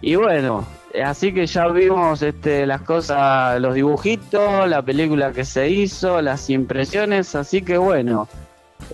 Y 0.00 0.14
bueno, 0.14 0.66
así 1.04 1.32
que 1.32 1.46
ya 1.46 1.68
vimos 1.68 2.22
este, 2.22 2.66
las 2.66 2.80
cosas, 2.82 3.60
los 3.60 3.74
dibujitos, 3.74 4.68
la 4.68 4.82
película 4.82 5.32
que 5.32 5.44
se 5.44 5.68
hizo, 5.68 6.22
las 6.22 6.48
impresiones, 6.48 7.34
así 7.34 7.60
que 7.60 7.76
bueno, 7.76 8.28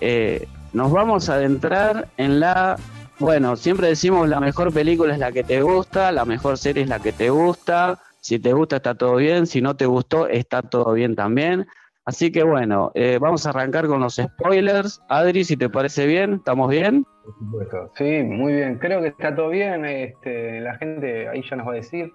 eh, 0.00 0.48
nos 0.72 0.90
vamos 0.90 1.28
a 1.28 1.34
adentrar 1.34 2.08
en 2.16 2.40
la... 2.40 2.76
Bueno, 3.18 3.56
siempre 3.56 3.88
decimos 3.88 4.28
la 4.28 4.40
mejor 4.40 4.74
película 4.74 5.14
es 5.14 5.20
la 5.20 5.32
que 5.32 5.44
te 5.44 5.62
gusta, 5.62 6.12
la 6.12 6.24
mejor 6.24 6.58
serie 6.58 6.82
es 6.82 6.88
la 6.88 6.98
que 6.98 7.12
te 7.12 7.30
gusta, 7.30 8.00
si 8.20 8.38
te 8.40 8.52
gusta 8.52 8.76
está 8.76 8.94
todo 8.96 9.16
bien, 9.16 9.46
si 9.46 9.62
no 9.62 9.76
te 9.76 9.86
gustó 9.86 10.26
está 10.26 10.60
todo 10.60 10.92
bien 10.92 11.14
también. 11.14 11.66
Así 12.06 12.30
que 12.30 12.44
bueno, 12.44 12.92
eh, 12.94 13.18
vamos 13.20 13.46
a 13.46 13.50
arrancar 13.50 13.88
con 13.88 14.00
los 14.00 14.14
spoilers. 14.14 15.02
Adri, 15.08 15.42
si 15.42 15.56
te 15.56 15.68
parece 15.68 16.06
bien, 16.06 16.34
¿estamos 16.34 16.70
bien? 16.70 17.04
Por 17.24 17.34
supuesto. 17.34 17.90
Sí, 17.96 18.22
muy 18.22 18.52
bien. 18.52 18.78
Creo 18.78 19.02
que 19.02 19.08
está 19.08 19.34
todo 19.34 19.48
bien. 19.48 19.84
Este, 19.84 20.60
la 20.60 20.76
gente 20.76 21.28
ahí 21.28 21.42
ya 21.50 21.56
nos 21.56 21.66
va 21.66 21.72
a 21.72 21.74
decir 21.74 22.12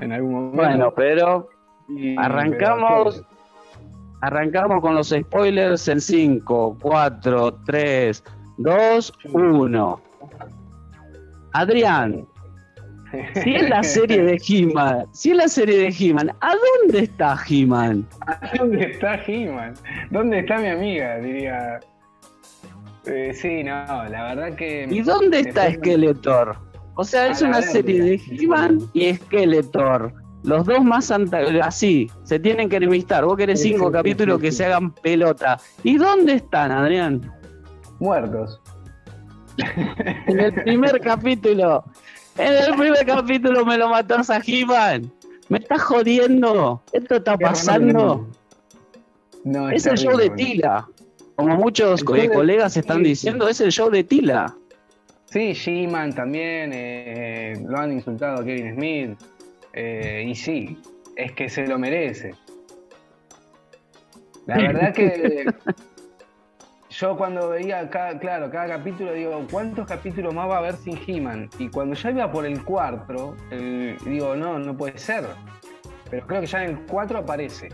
en 0.00 0.12
algún 0.12 0.32
momento. 0.32 0.56
Bueno, 0.56 0.94
pero 0.96 1.48
arrancamos. 2.16 3.22
arrancamos 4.22 4.80
con 4.80 4.94
los 4.94 5.10
spoilers 5.10 5.86
en 5.88 6.00
5, 6.00 6.78
4, 6.80 7.54
3, 7.66 8.24
2, 8.56 9.12
1. 9.34 10.00
Adrián, 11.52 12.26
si 13.42 13.54
es 13.54 13.68
la 13.68 13.82
serie 13.82 14.22
de 14.22 14.40
He-Man, 14.46 15.06
si 15.12 15.30
es 15.30 15.36
la 15.36 15.48
serie 15.48 15.78
de 15.78 15.94
He-Man, 15.98 16.30
¿a 16.40 16.52
dónde 16.80 17.00
está 17.00 17.38
He-Man? 17.48 18.06
¿A 18.26 18.56
dónde 18.56 18.90
está 18.90 19.20
He-Man? 19.26 19.74
¿Dónde 20.10 20.40
está 20.40 20.58
mi 20.58 20.68
amiga? 20.68 21.18
Diría. 21.18 21.80
Eh, 23.06 23.32
sí, 23.32 23.64
no, 23.64 24.04
la 24.08 24.34
verdad 24.34 24.54
que. 24.56 24.86
¿Y 24.90 25.00
dónde 25.00 25.40
está 25.40 25.72
Skeletor? 25.72 26.56
O 26.96 27.04
sea, 27.04 27.28
es 27.28 27.40
una 27.42 27.62
serie 27.62 28.02
de 28.02 28.20
He-Man 28.30 28.80
y 28.92 29.14
Skeletor. 29.14 30.12
Los 30.44 30.66
dos 30.66 30.84
más 30.84 31.10
así, 31.62 32.10
se 32.24 32.38
tienen 32.38 32.68
que 32.68 32.76
enemistar. 32.76 33.24
Vos 33.24 33.36
querés 33.36 33.60
cinco 33.62 33.90
capítulos 33.90 34.40
que 34.40 34.52
se 34.52 34.64
hagan 34.64 34.92
pelota. 34.92 35.58
¿Y 35.82 35.96
dónde 35.96 36.34
están, 36.34 36.70
Adrián? 36.70 37.20
Muertos. 37.98 38.60
En 40.26 40.38
el 40.38 40.54
primer 40.54 41.00
capítulo 41.02 41.84
en 42.38 42.52
el 42.52 42.76
primer 42.76 43.04
capítulo 43.04 43.64
me 43.64 43.76
lo 43.76 43.88
mató 43.88 44.16
a 44.16 44.40
He-Man. 44.44 45.10
Me 45.48 45.58
estás 45.58 45.82
jodiendo. 45.82 46.82
¿Esto 46.92 47.16
está 47.16 47.36
pasando? 47.36 48.28
No, 49.44 49.70
es, 49.70 49.86
el 49.86 49.96
show 49.96 50.16
de 50.16 50.30
Tila. 50.30 50.86
Como 51.36 51.56
muchos 51.56 52.02
colegas 52.04 52.76
están 52.76 53.02
diciendo, 53.02 53.48
es 53.48 53.60
el 53.60 53.70
show 53.70 53.90
de 53.90 54.04
Tila. 54.04 54.54
Sí, 55.26 55.52
She-Man 55.52 56.14
también. 56.14 56.70
Eh, 56.74 57.62
lo 57.66 57.78
han 57.78 57.92
insultado 57.92 58.40
a 58.40 58.44
Kevin 58.44 58.74
Smith. 58.74 59.18
Eh, 59.72 60.24
y 60.26 60.34
sí, 60.34 60.78
es 61.16 61.32
que 61.32 61.48
se 61.48 61.66
lo 61.66 61.78
merece. 61.78 62.34
La 64.46 64.56
verdad 64.56 64.94
que 64.94 65.46
yo 66.98 67.16
cuando 67.16 67.50
veía, 67.50 67.88
cada, 67.90 68.18
claro, 68.18 68.50
cada 68.50 68.66
capítulo, 68.66 69.12
digo, 69.12 69.46
¿cuántos 69.50 69.86
capítulos 69.86 70.34
más 70.34 70.48
va 70.48 70.56
a 70.56 70.58
haber 70.58 70.74
sin 70.74 70.98
He-Man? 71.06 71.48
Y 71.58 71.68
cuando 71.68 71.94
ya 71.94 72.10
iba 72.10 72.32
por 72.32 72.44
el 72.44 72.64
cuarto, 72.64 73.36
digo, 74.04 74.34
no, 74.34 74.58
no 74.58 74.76
puede 74.76 74.98
ser. 74.98 75.24
Pero 76.10 76.26
creo 76.26 76.40
que 76.40 76.46
ya 76.48 76.64
en 76.64 76.70
el 76.70 76.86
4 76.86 77.18
aparece. 77.18 77.68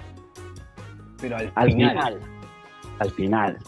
Pero 1.23 1.39
al, 1.39 1.73
final. 1.73 2.21
Al 2.99 3.11
final. 3.13 3.59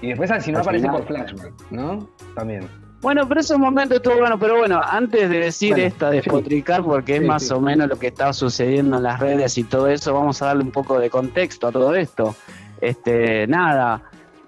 Y 0.00 0.08
después 0.08 0.30
al 0.32 0.42
si 0.42 0.50
no 0.50 0.58
aparece 0.58 0.88
por 0.88 1.06
flashback, 1.06 1.52
¿no? 1.70 2.08
También. 2.34 2.66
Bueno, 3.02 3.28
pero 3.28 3.40
esos 3.40 3.58
momentos 3.58 3.98
estuvo 3.98 4.18
bueno, 4.18 4.36
pero 4.38 4.58
bueno, 4.58 4.80
antes 4.82 5.30
de 5.30 5.38
decir 5.38 5.78
esta, 5.78 6.10
de 6.10 6.22
porque 6.22 7.16
es 7.16 7.22
más 7.22 7.50
o 7.52 7.60
menos 7.60 7.88
lo 7.88 7.98
que 7.98 8.08
está 8.08 8.32
sucediendo 8.32 8.96
en 8.96 9.04
las 9.04 9.20
redes 9.20 9.56
y 9.56 9.64
todo 9.64 9.86
eso, 9.86 10.12
vamos 10.12 10.42
a 10.42 10.46
darle 10.46 10.64
un 10.64 10.72
poco 10.72 10.98
de 10.98 11.08
contexto 11.08 11.68
a 11.68 11.72
todo 11.72 11.94
esto. 11.94 12.34
Este, 12.80 13.46
nada, 13.46 14.02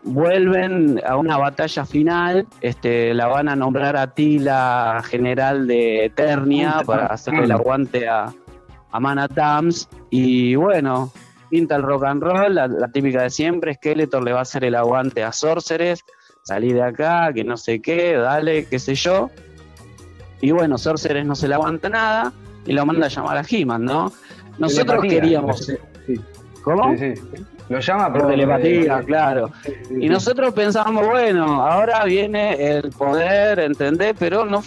vuelven 0.05 1.01
a 1.07 1.17
una 1.17 1.39
batalla 1.39 1.85
final, 1.85 2.47
este, 2.61 3.15
la 3.15 3.27
van 3.29 3.49
a 3.49 3.57
nombrar 3.57 3.97
a 3.97 4.09
ti 4.09 4.39
la 4.39 5.03
general 5.05 5.67
de 5.67 6.07
Eternia 6.07 6.83
para 6.85 7.07
hacerle 7.07 7.45
el 7.45 7.53
aguante 7.53 8.09
a, 8.09 8.33
a 8.91 9.01
Mana 9.01 9.29
Tams 9.29 9.89
y 10.11 10.55
bueno, 10.55 11.13
pinta 11.51 11.77
el 11.77 11.83
rock 11.83 12.05
and 12.05 12.23
roll, 12.23 12.55
la, 12.55 12.89
típica 12.89 13.23
de 13.23 13.31
siempre, 13.31 13.75
Skeletor 13.75 14.23
le 14.23 14.33
va 14.33 14.41
a 14.41 14.43
hacer 14.43 14.65
el 14.65 14.75
aguante 14.75 15.23
a 15.23 15.33
Sorceres, 15.33 16.05
salí 16.43 16.73
de 16.73 16.83
acá, 16.83 17.33
que 17.33 17.45
no 17.45 17.57
sé 17.57 17.81
qué, 17.81 18.15
dale, 18.15 18.67
qué 18.67 18.79
sé 18.79 18.95
yo. 18.95 19.31
Y 20.41 20.51
bueno, 20.51 20.77
Sorceres 20.79 21.25
no 21.25 21.37
se 21.37 21.47
le 21.47 21.55
aguanta 21.55 21.89
nada 21.89 22.33
y 22.67 22.73
lo 22.73 22.85
manda 22.85 23.07
a 23.07 23.09
llamar 23.09 23.39
a 23.39 23.45
He-Man, 23.49 23.85
¿no? 23.85 24.13
Nosotros 24.59 25.03
queríamos... 25.03 25.71
¿Cómo? 26.63 26.97
Sí, 26.97 27.17
sí. 27.17 27.45
Lo 27.73 27.81
llama 27.81 28.13
por, 28.13 28.29
telepatía, 28.29 29.03
claro. 29.03 29.51
y 29.99 30.07
nosotros 30.07 30.53
pensamos, 30.53 31.07
bueno, 31.07 31.63
ahora 31.63 32.05
viene 32.05 32.53
el 32.53 32.91
poder, 32.91 33.61
¿entendés? 33.61 34.15
Pero 34.19 34.45
no, 34.45 34.63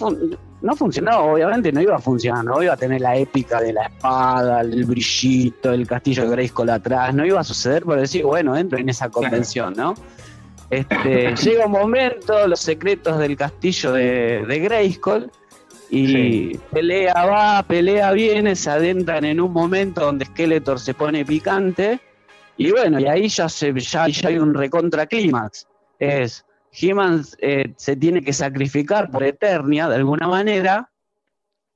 no 0.62 0.76
funcionó, 0.76 1.34
obviamente 1.34 1.72
no 1.72 1.82
iba 1.82 1.98
a 1.98 2.00
funcionar, 2.00 2.44
no 2.44 2.64
iba 2.64 2.74
a 2.74 2.78
tener 2.78 3.02
la 3.02 3.16
épica 3.16 3.62
de 3.62 3.74
la 3.74 3.84
espada, 3.84 4.62
el 4.62 4.86
brillito, 4.86 5.72
el 5.72 5.86
castillo 5.86 6.24
de 6.24 6.30
Grayskull 6.30 6.72
atrás, 6.72 7.14
no 7.14 7.24
iba 7.24 7.40
a 7.40 7.44
suceder 7.44 7.84
por 7.84 8.00
decir, 8.00 8.24
bueno, 8.24 8.58
entro 8.58 8.80
en 8.80 8.90
esa 8.90 9.08
convención, 9.10 9.76
¿no? 9.78 9.94
Este, 10.72 11.36
llega 11.44 11.68
un 11.68 11.74
momento, 11.74 12.48
los 12.48 12.60
secretos 12.60 13.20
del 13.20 13.38
castillo 13.38 13.92
de, 13.92 14.44
de 14.48 14.60
Grayskull, 14.62 15.30
y 15.92 16.58
pelea 16.58 17.14
va, 17.14 17.62
pelea 17.62 18.12
viene, 18.14 18.56
se 18.56 18.72
adentran 18.72 19.26
en 19.26 19.40
un 19.40 19.54
momento 19.54 20.02
donde 20.02 20.26
Skeletor 20.26 20.80
se 20.80 20.96
pone 20.96 21.24
picante 21.24 22.00
y 22.58 22.72
bueno, 22.72 23.00
y 23.00 23.06
ahí 23.06 23.28
ya, 23.28 23.50
se, 23.50 23.74
ya, 23.74 24.04
hay 24.04 24.38
un 24.38 24.54
recontra 24.54 25.06
clímax. 25.06 25.68
Es, 26.00 26.46
He-Man 26.72 27.24
eh, 27.40 27.74
se 27.78 27.96
tiene 27.96 28.22
que 28.22 28.34
sacrificar 28.34 29.10
por 29.10 29.24
Eternia 29.24 29.88
de 29.88 29.96
alguna 29.96 30.28
manera. 30.28 30.90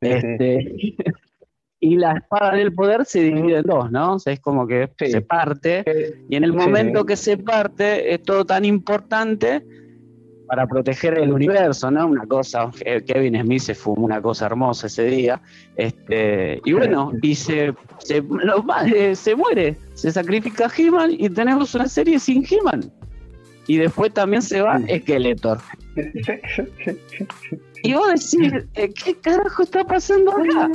Este, 0.01 0.75
y 1.79 1.95
la 1.95 2.13
espada 2.13 2.55
del 2.55 2.73
poder 2.73 3.05
se 3.05 3.21
divide 3.21 3.57
en 3.57 3.63
dos, 3.63 3.91
¿no? 3.91 4.15
O 4.15 4.19
sea, 4.19 4.33
es 4.33 4.39
como 4.39 4.67
que 4.67 4.89
se 4.97 5.21
parte. 5.21 5.83
Y 6.29 6.35
en 6.35 6.43
el 6.43 6.53
momento 6.53 7.05
que 7.05 7.15
se 7.15 7.37
parte, 7.37 8.13
es 8.13 8.21
todo 8.23 8.45
tan 8.45 8.65
importante 8.65 9.65
para 10.49 10.65
proteger 10.65 11.17
el 11.19 11.31
universo, 11.31 11.91
¿no? 11.91 12.07
Una 12.07 12.25
cosa, 12.25 12.71
Kevin 13.05 13.39
Smith 13.39 13.61
se 13.61 13.75
fumó 13.75 14.05
una 14.05 14.19
cosa 14.19 14.47
hermosa 14.47 14.87
ese 14.87 15.03
día, 15.03 15.39
este, 15.75 16.59
y 16.65 16.73
bueno, 16.73 17.11
y 17.21 17.35
se, 17.35 17.75
se, 17.99 18.23
eh, 18.87 19.15
se 19.15 19.35
muere, 19.35 19.77
se 19.93 20.11
sacrifica 20.11 20.67
He-Man 20.75 21.11
y 21.11 21.29
tenemos 21.29 21.75
una 21.75 21.87
serie 21.87 22.19
sin 22.19 22.43
He-Man. 22.43 22.91
Y 23.67 23.77
después 23.77 24.11
también 24.11 24.41
se 24.41 24.61
va 24.61 24.79
Skeletor. 24.79 25.59
y 27.83 27.93
vos 27.93 28.07
decís, 28.07 28.51
eh, 28.73 28.91
¿qué 28.91 29.13
carajo 29.21 29.61
está 29.61 29.83
pasando 29.83 30.31
acá? 30.31 30.71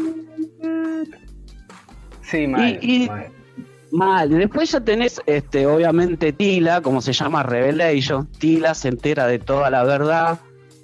Sí, 2.22 2.46
mal, 2.46 2.78
mal. 3.08 3.26
Mal. 3.94 4.28
Después 4.28 4.72
ya 4.72 4.80
tenés, 4.80 5.22
este, 5.26 5.66
obviamente, 5.66 6.32
Tila, 6.32 6.80
como 6.80 7.00
se 7.00 7.12
llama 7.12 7.44
Revelation. 7.44 8.26
Tila 8.26 8.74
se 8.74 8.88
entera 8.88 9.26
de 9.28 9.38
toda 9.38 9.70
la 9.70 9.84
verdad, 9.84 10.40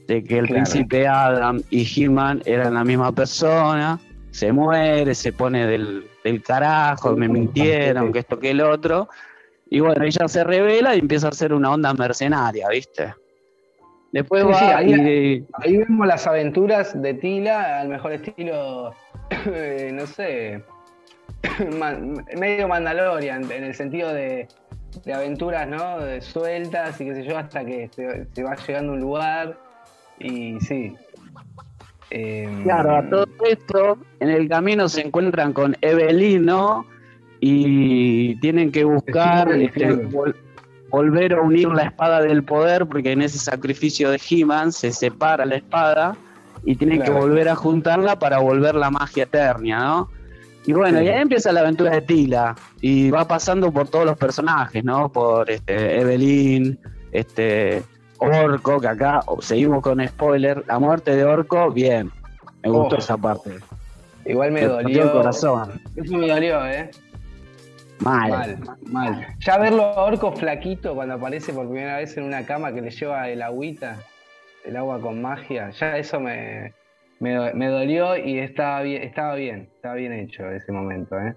de 0.07 0.23
que 0.23 0.38
el 0.38 0.47
príncipe 0.47 1.09
Adam 1.09 1.61
y 1.71 1.85
He-Man 1.85 2.43
eran 2.45 2.75
la 2.75 2.85
misma 2.85 3.12
persona. 3.12 3.99
Se 4.31 4.52
muere, 4.52 5.14
se 5.17 5.33
pone 5.33 5.67
del, 5.67 6.07
del 6.23 6.40
carajo, 6.40 7.17
me 7.17 7.29
mintieron, 7.29 8.12
que 8.12 8.21
esto 8.21 8.38
que 8.38 8.52
el 8.52 8.61
otro. 8.61 9.09
Y 9.69 9.81
bueno, 9.81 10.05
ella 10.05 10.29
se 10.29 10.45
revela 10.45 10.95
y 10.95 11.00
empieza 11.00 11.26
a 11.26 11.31
hacer 11.31 11.52
una 11.52 11.73
onda 11.73 11.93
mercenaria, 11.95 12.69
¿viste? 12.69 13.12
Después 14.12 14.45
va 14.45 14.76
ahí, 14.76 15.45
ahí, 15.55 15.76
vemos 15.76 16.07
las 16.07 16.26
aventuras 16.26 17.00
de 17.00 17.14
Tila 17.14 17.81
al 17.81 17.88
mejor 17.88 18.12
estilo, 18.12 18.95
no 19.93 20.07
sé, 20.07 20.62
medio 22.38 22.68
Mandalorian, 22.68 23.50
en 23.50 23.64
el 23.64 23.75
sentido 23.75 24.12
de, 24.12 24.49
aventuras, 25.12 25.68
¿no? 25.68 26.00
De 26.00 26.20
sueltas 26.20 27.00
y 27.00 27.06
qué 27.06 27.14
sé 27.14 27.25
yo, 27.25 27.38
hasta 27.38 27.64
que 27.64 27.88
se, 27.94 28.42
va 28.42 28.56
llegando 28.56 28.92
a 28.92 28.94
un 28.97 29.00
lugar. 29.00 29.59
Y 30.18 30.61
sí. 30.61 30.94
Em, 32.11 32.64
claro, 32.64 32.97
a 32.97 33.09
todo 33.09 33.26
esto, 33.49 33.99
en 34.18 34.30
el 34.30 34.49
camino 34.49 34.88
se 34.88 35.02
encuentran 35.02 35.52
con 35.52 35.76
Evelyn, 35.80 36.44
¿no? 36.44 36.85
Y 37.40 38.37
tienen 38.40 38.70
que 38.70 38.85
buscar 38.85 39.50
este, 39.52 40.09
volver 40.90 41.35
a 41.35 41.40
unir 41.40 41.68
la 41.68 41.85
espada 41.85 42.20
del 42.20 42.42
poder, 42.42 42.87
porque 42.87 43.12
en 43.12 43.23
ese 43.23 43.38
sacrificio 43.38 44.11
de 44.11 44.20
He-Man 44.28 44.73
se 44.73 44.92
separa 44.92 45.47
la 45.47 45.56
espada 45.56 46.16
y 46.64 46.75
tienen 46.76 47.02
que 47.02 47.11
volver 47.11 47.49
a 47.49 47.54
juntarla 47.54 48.18
para 48.18 48.38
volver 48.40 48.75
la 48.75 48.90
magia 48.90 49.23
eterna, 49.23 49.78
¿no? 49.78 50.20
Y 50.67 50.73
bueno, 50.73 51.00
y 51.00 51.09
ahí 51.09 51.21
empieza 51.21 51.52
la 51.52 51.61
aventura 51.61 51.90
de 51.90 52.02
Tila 52.02 52.55
y 52.81 53.11
va 53.11 53.26
pasando 53.26 53.73
por 53.73 53.88
todos 53.88 54.05
los 54.05 54.19
personajes, 54.19 54.85
¿no? 54.85 55.11
Por 55.11 55.50
este, 55.50 56.00
Evelyn, 56.00 56.79
este, 57.12 57.83
Orco, 58.19 58.81
que 58.81 58.88
acá 58.88 59.23
seguimos 59.40 59.83
con 59.83 60.07
spoiler, 60.07 60.62
la 60.67 60.79
muerte 60.79 61.17
de 61.17 61.25
Orco, 61.25 61.71
bien, 61.71 62.11
me 62.62 62.71
gustó 62.71 62.99
esa 62.99 63.17
parte. 63.17 63.59
Igual 64.26 64.52
me, 64.52 64.67
dolió. 64.67 65.05
el 65.05 65.11
corazón. 65.12 65.81
Eso 65.97 66.17
me 66.17 66.29
dolió, 66.29 66.67
¿eh? 66.67 66.90
Mal. 68.00 68.31
Mal, 68.31 68.59
mal. 68.87 69.26
Ya 69.40 69.59
verlo 69.59 69.85
a 69.85 70.05
Orco 70.05 70.33
flaquito 70.33 70.95
cuando 70.95 71.14
aparece 71.14 71.52
por 71.52 71.67
primera 71.67 71.97
vez 71.97 72.17
en 72.17 72.25
una 72.25 72.45
cama 72.45 72.73
que 72.73 72.83
le 72.83 72.90
lleva 72.90 73.29
el 73.31 73.40
agüita, 73.40 73.97
el 74.64 74.76
agua 74.76 75.00
con 75.00 75.23
magia, 75.23 75.71
ya 75.71 75.97
eso 75.97 76.21
me, 76.21 76.75
me, 77.21 77.69
dolió 77.69 78.17
y 78.17 78.39
estaba 78.39 78.83
bien, 78.83 79.03
estaba 79.03 79.35
bien, 79.35 79.71
estaba 79.75 79.95
bien 79.95 80.12
hecho 80.12 80.50
ese 80.50 80.73
momento, 80.73 81.19
¿eh? 81.19 81.35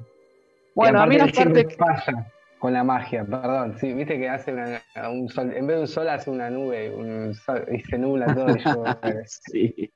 Bueno, 0.76 1.02
a 1.02 1.06
mí 1.06 1.18
la 1.18 1.28
parte 1.28 1.68
pasa 1.78 2.32
con 2.58 2.74
la 2.74 2.84
magia, 2.84 3.26
perdón, 3.26 3.78
sí, 3.78 3.94
viste 3.94 4.18
que 4.18 4.30
hace 4.30 4.54
un 5.12 5.28
sol, 5.30 5.54
en 5.54 5.68
vez 5.68 5.76
de 5.76 5.82
un 5.82 5.88
sol 5.88 6.08
hace 6.08 6.32
una 6.32 6.50
nube 6.50 6.92
y 7.72 7.80
se 7.82 7.98
nubla 7.98 8.34
todo. 8.34 8.48
sí. 9.26 9.92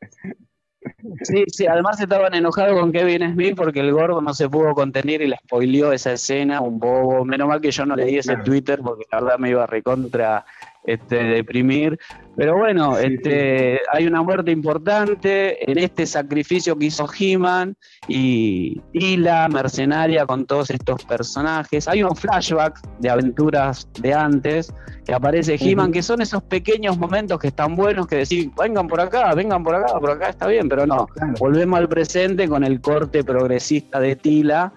Sí, 1.24 1.44
sí, 1.48 1.68
además 1.68 2.00
estaban 2.00 2.34
enojados 2.34 2.80
con 2.80 2.92
Kevin 2.92 3.34
Smith 3.34 3.56
porque 3.56 3.80
el 3.80 3.92
gordo 3.92 4.22
no 4.22 4.34
se 4.34 4.50
pudo 4.50 4.74
contener 4.74 5.22
y 5.22 5.28
le 5.28 5.38
spoileó 5.38 5.92
esa 5.92 6.14
escena, 6.14 6.62
un 6.62 6.80
bobo. 6.80 7.26
Menos 7.26 7.48
mal 7.48 7.62
que 7.62 7.72
yo 7.72 7.86
no 7.86 7.96
leí 7.96 8.18
ese 8.18 8.38
Twitter 8.38 8.80
porque 8.84 9.06
la 9.12 9.22
verdad 9.22 9.40
me 9.40 9.50
iba 9.50 9.64
a 9.64 9.68
recontra 9.68 10.46
este, 10.88 11.18
deprimir. 11.18 12.00
Pero 12.38 12.58
bueno, 12.58 12.98
este, 12.98 13.80
hay 13.92 14.08
una 14.08 14.22
muerte 14.22 14.52
importante 14.52 15.70
en 15.70 15.78
este 15.78 16.06
sacrificio 16.06 16.78
que 16.78 16.86
hizo 16.86 17.08
He-Man 17.20 17.76
y, 18.08 18.82
la 19.18 19.48
mercenaria 19.50 20.26
con 20.26 20.46
todos 20.46 20.70
estos 20.70 21.04
personajes. 21.06 21.88
Hay 21.88 22.04
un 22.04 22.16
flashback 22.16 22.80
de 23.00 23.10
aventuras 23.10 23.90
de 24.00 24.14
antes 24.14 24.74
que 25.06 25.14
aparece 25.14 25.58
He-Man, 25.60 25.92
que 25.92 26.02
son 26.02 26.22
esos 26.22 26.44
pequeños 26.44 26.98
momentos 26.98 27.40
que 27.40 27.48
están 27.48 27.76
buenos 27.76 28.08
que 28.08 28.18
decir, 28.18 28.52
vengan 28.58 28.88
por 28.88 29.02
acá, 29.02 29.34
vengan 29.34 29.64
por 29.64 29.76
acá, 29.76 30.00
por 30.00 30.12
acá 30.12 30.30
está 30.30 30.48
bien, 30.48 30.70
pero 30.70 30.86
no. 30.86 31.08
Volvemos 31.40 31.80
al 31.80 31.90
presente 31.90 32.48
con 32.48 32.64
el 32.64 32.80
corte 32.80 33.24
progresista 33.24 34.00
de 34.00 34.16
Tila. 34.16 34.72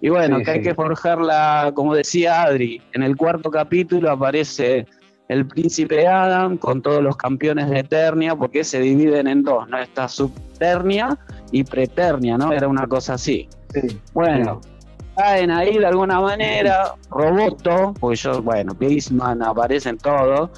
Y 0.00 0.08
bueno, 0.08 0.38
que 0.44 0.50
hay 0.50 0.62
que 0.62 0.74
forjarla, 0.74 1.70
como 1.76 1.94
decía 1.94 2.42
Adri, 2.42 2.82
en 2.94 3.04
el 3.04 3.16
cuarto 3.16 3.50
capítulo 3.50 4.10
aparece 4.10 4.86
el 5.32 5.46
príncipe 5.46 6.06
Adam 6.06 6.56
con 6.56 6.82
todos 6.82 7.02
los 7.02 7.16
campeones 7.16 7.70
de 7.70 7.80
Eternia, 7.80 8.36
porque 8.36 8.64
se 8.64 8.80
dividen 8.80 9.26
en 9.26 9.42
dos, 9.42 9.68
¿no? 9.68 9.78
Está 9.78 10.08
subternia 10.08 11.18
y 11.50 11.64
preternia, 11.64 12.36
¿no? 12.36 12.52
Era 12.52 12.68
una 12.68 12.86
cosa 12.86 13.14
así. 13.14 13.48
Bueno, 14.12 14.60
caen 15.16 15.50
ahí 15.50 15.78
de 15.78 15.86
alguna 15.86 16.20
manera, 16.20 16.94
Roboto, 17.10 17.94
porque 17.98 18.16
yo, 18.16 18.42
bueno, 18.42 18.74
Beastman 18.78 19.42
aparecen 19.42 19.98
todos, 19.98 20.50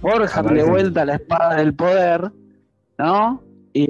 forjan 0.00 0.54
de 0.54 0.64
vuelta 0.64 1.04
la 1.04 1.14
espada 1.14 1.56
del 1.56 1.74
poder, 1.74 2.30
¿no? 2.98 3.42
Y, 3.72 3.86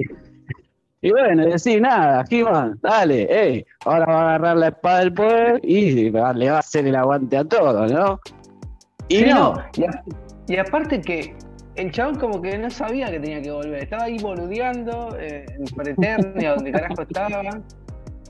y 1.01 1.11
bueno, 1.11 1.45
decir 1.45 1.81
nada, 1.81 2.23
He-Man, 2.29 2.79
dale, 2.81 3.27
eh, 3.29 3.65
ahora 3.85 4.05
va 4.05 4.13
a 4.13 4.25
agarrar 4.29 4.57
la 4.57 4.67
espada 4.69 4.99
del 4.99 5.13
poder 5.13 5.61
y 5.63 6.09
le 6.09 6.11
va 6.11 6.29
a 6.29 6.59
hacer 6.59 6.87
el 6.87 6.95
aguante 6.95 7.37
a 7.37 7.45
todos, 7.45 7.91
¿no? 7.91 8.19
Y 9.09 9.23
no, 9.23 9.55
y 10.47 10.57
aparte 10.57 11.01
que 11.01 11.35
el 11.75 11.91
chabón 11.91 12.15
como 12.15 12.41
que 12.41 12.57
no 12.57 12.69
sabía 12.69 13.09
que 13.09 13.19
tenía 13.19 13.41
que 13.41 13.51
volver. 13.51 13.83
Estaba 13.83 14.03
ahí 14.03 14.17
boludeando 14.19 15.17
eh, 15.19 15.45
en 15.47 15.65
Preternia, 15.75 16.55
donde 16.55 16.71
carajo 16.71 17.01
estaba. 17.01 17.61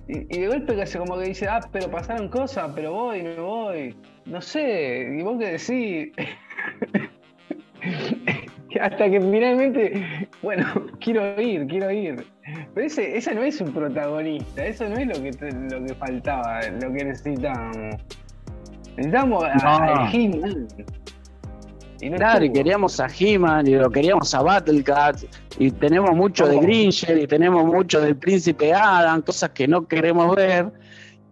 Y, 0.07 0.39
de 0.39 0.47
golpe 0.47 0.75
que 0.75 0.97
como 0.97 1.17
que 1.17 1.29
dice, 1.29 1.47
ah, 1.47 1.61
pero 1.71 1.89
pasaron 1.89 2.27
cosas, 2.27 2.71
pero 2.75 2.93
voy, 2.93 3.23
no 3.23 3.45
voy. 3.45 3.95
No 4.25 4.41
sé, 4.41 5.15
y 5.17 5.21
vos 5.21 5.39
que 5.39 5.57
decís. 5.57 6.11
Hasta 8.81 9.09
que 9.09 9.21
finalmente, 9.21 10.27
bueno, 10.41 10.65
quiero 10.99 11.39
ir, 11.39 11.67
quiero 11.67 11.91
ir. 11.91 12.25
Pero 12.73 12.87
ese, 12.87 13.17
ese 13.17 13.35
no 13.35 13.43
es 13.43 13.61
un 13.61 13.71
protagonista, 13.71 14.65
eso 14.65 14.89
no 14.89 14.97
es 14.97 15.07
lo 15.07 15.13
que, 15.13 15.31
lo 15.69 15.85
que 15.85 15.93
faltaba, 15.93 16.61
lo 16.81 16.91
que 16.91 17.05
necesitábamos. 17.05 17.95
Necesitamos 18.95 19.43
a, 19.43 20.11
claro, 22.11 22.45
y 22.45 22.51
queríamos 22.51 22.99
a 22.99 23.07
He-Man, 23.07 23.67
y 23.67 23.75
lo 23.75 23.89
queríamos 23.89 24.33
a 24.33 24.41
Battlecat, 24.41 25.23
y 25.57 25.71
tenemos 25.71 26.15
mucho 26.15 26.47
de 26.47 26.57
Gringer, 26.57 27.17
y 27.17 27.27
tenemos 27.27 27.65
mucho 27.65 28.01
del 28.01 28.15
Príncipe 28.15 28.73
Adam, 28.73 29.21
cosas 29.21 29.51
que 29.51 29.67
no 29.67 29.87
queremos 29.87 30.35
ver. 30.35 30.71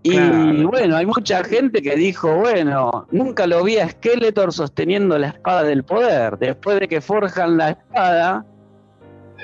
Y 0.04 0.64
bueno, 0.64 0.98
hay 0.98 1.06
mucha 1.06 1.44
gente 1.44 1.82
que 1.82 1.96
dijo, 1.96 2.36
bueno, 2.36 3.08
nunca 3.12 3.46
lo 3.46 3.64
vi 3.64 3.78
a 3.78 3.88
Skeletor 3.88 4.52
sosteniendo 4.52 5.18
la 5.18 5.28
espada 5.28 5.64
del 5.64 5.84
poder. 5.84 6.40
Después 6.40 6.80
de 6.80 6.88
que 6.88 7.02
forjan 7.02 7.58
la 7.58 7.70
espada, 7.72 8.44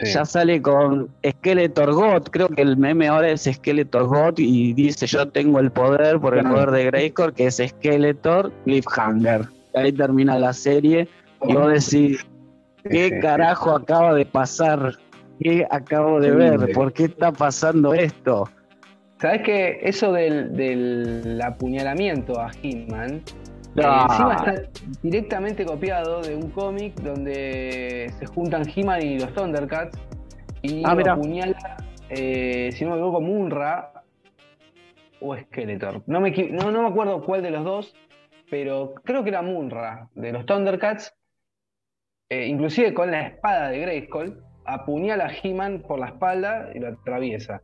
ya 0.03 0.25
sale 0.25 0.59
con 0.59 1.09
Skeletor 1.23 1.93
God. 1.93 2.23
Creo 2.31 2.49
que 2.49 2.63
el 2.63 2.75
meme 2.75 3.07
ahora 3.07 3.29
es 3.29 3.43
Skeletor 3.43 4.07
God 4.07 4.33
y 4.37 4.73
dice 4.73 5.05
yo 5.05 5.27
tengo 5.27 5.59
el 5.59 5.71
poder 5.71 6.19
por 6.19 6.35
el 6.35 6.43
poder 6.47 6.71
de 6.71 6.85
Grayskull, 6.85 7.33
que 7.33 7.47
es 7.47 7.61
Skeletor 7.63 8.51
Cliffhanger 8.63 9.56
ahí 9.77 9.91
termina 9.91 10.37
la 10.39 10.53
serie 10.53 11.07
y 11.43 11.53
vos 11.53 11.67
decís, 11.67 12.25
¿qué 12.89 13.19
carajo 13.19 13.71
acaba 13.71 14.13
de 14.13 14.25
pasar? 14.25 14.93
¿Qué 15.39 15.67
acabo 15.69 16.19
de 16.19 16.31
ver? 16.31 16.71
¿Por 16.73 16.93
qué 16.93 17.05
está 17.05 17.31
pasando 17.31 17.93
esto? 17.93 18.49
¿Sabes 19.19 19.41
que 19.41 19.79
eso 19.83 20.11
del, 20.11 21.39
apuñalamiento 21.43 22.39
a 22.39 22.49
Hitman 22.49 23.23
eh, 23.75 23.83
encima 23.83 24.35
está 24.35 24.55
directamente 25.03 25.65
copiado 25.65 26.21
de 26.21 26.35
un 26.35 26.49
cómic 26.49 26.95
donde 27.01 28.11
se 28.17 28.25
juntan 28.25 28.63
He-Man 28.67 29.03
y 29.03 29.19
los 29.19 29.33
Thundercats 29.33 29.97
y 30.63 30.83
ah, 30.83 30.97
apuñala, 31.11 31.77
eh, 32.09 32.71
si 32.73 32.83
no 32.83 32.91
me 32.91 32.97
equivoco, 32.97 33.21
Munra 33.21 33.91
o 35.19 35.35
Skeletor. 35.35 36.01
No 36.07 36.19
me, 36.19 36.31
no, 36.51 36.71
no 36.71 36.81
me 36.83 36.87
acuerdo 36.87 37.23
cuál 37.23 37.43
de 37.43 37.51
los 37.51 37.63
dos, 37.63 37.95
pero 38.49 38.93
creo 39.03 39.23
que 39.23 39.29
era 39.29 39.41
Munra 39.41 40.09
de 40.15 40.31
los 40.31 40.45
Thundercats, 40.45 41.13
eh, 42.29 42.47
inclusive 42.47 42.93
con 42.93 43.11
la 43.11 43.27
espada 43.27 43.69
de 43.69 43.79
Grayskull, 43.79 44.41
apuñala 44.65 45.27
a 45.27 45.31
He-Man 45.31 45.83
por 45.87 45.99
la 45.99 46.07
espalda 46.07 46.69
y 46.73 46.79
lo 46.79 46.89
atraviesa. 46.89 47.61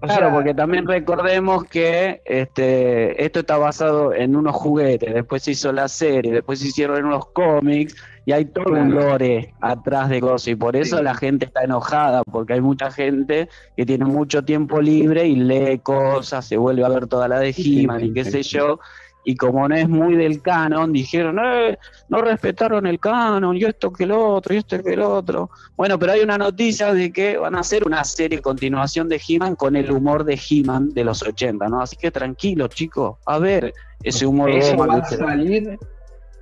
claro, 0.00 0.30
porque 0.32 0.54
también 0.54 0.86
recordemos 0.86 1.64
que 1.64 2.20
este, 2.24 3.22
esto 3.24 3.40
está 3.40 3.56
basado 3.56 4.12
en 4.12 4.36
unos 4.36 4.54
juguetes, 4.54 5.14
después 5.14 5.42
se 5.42 5.52
hizo 5.52 5.72
la 5.72 5.88
serie, 5.88 6.32
después 6.32 6.60
se 6.60 6.68
hicieron 6.68 7.04
unos 7.06 7.26
cómics 7.32 7.96
y 8.26 8.32
hay 8.32 8.44
todo 8.44 8.74
un 8.74 8.94
lore 8.94 9.54
atrás 9.62 10.10
de 10.10 10.20
cosas 10.20 10.48
y 10.48 10.54
por 10.54 10.76
eso 10.76 11.02
la 11.02 11.14
gente 11.14 11.46
está 11.46 11.64
enojada, 11.64 12.22
porque 12.24 12.52
hay 12.52 12.60
mucha 12.60 12.90
gente 12.90 13.48
que 13.74 13.86
tiene 13.86 14.04
mucho 14.04 14.44
tiempo 14.44 14.82
libre 14.82 15.26
y 15.26 15.36
lee 15.36 15.78
cosas, 15.78 16.46
se 16.46 16.58
vuelve 16.58 16.84
a 16.84 16.90
ver 16.90 17.06
toda 17.06 17.26
la 17.28 17.40
de 17.40 17.54
He-Man 17.56 18.04
y 18.04 18.12
qué 18.12 18.26
sé 18.26 18.42
yo, 18.42 18.78
y 19.24 19.36
como 19.36 19.68
no 19.68 19.74
es 19.74 19.88
muy 19.88 20.16
del 20.16 20.40
canon, 20.40 20.92
dijeron, 20.92 21.38
eh, 21.42 21.78
no 22.08 22.22
respetaron 22.22 22.86
el 22.86 22.98
canon, 22.98 23.56
y 23.56 23.64
esto 23.64 23.92
que 23.92 24.04
el 24.04 24.12
otro, 24.12 24.54
y 24.54 24.58
esto 24.58 24.82
que 24.82 24.94
el 24.94 25.02
otro. 25.02 25.50
Bueno, 25.76 25.98
pero 25.98 26.12
hay 26.12 26.20
una 26.20 26.38
noticia 26.38 26.94
de 26.94 27.12
que 27.12 27.36
van 27.36 27.54
a 27.54 27.60
hacer 27.60 27.84
una 27.86 28.04
serie 28.04 28.40
continuación 28.40 29.08
de 29.08 29.20
He-Man 29.26 29.56
con 29.56 29.76
el 29.76 29.90
humor 29.90 30.24
de 30.24 30.40
He-Man 30.48 30.94
de 30.94 31.04
los 31.04 31.22
80, 31.22 31.68
¿no? 31.68 31.82
Así 31.82 31.96
que 31.96 32.10
tranquilo, 32.10 32.68
chicos, 32.68 33.18
a 33.26 33.38
ver 33.38 33.74
ese 34.02 34.24
humor. 34.24 34.50
Eso 34.50 34.76
va 34.76 34.94
a 34.96 35.04
salir. 35.04 35.78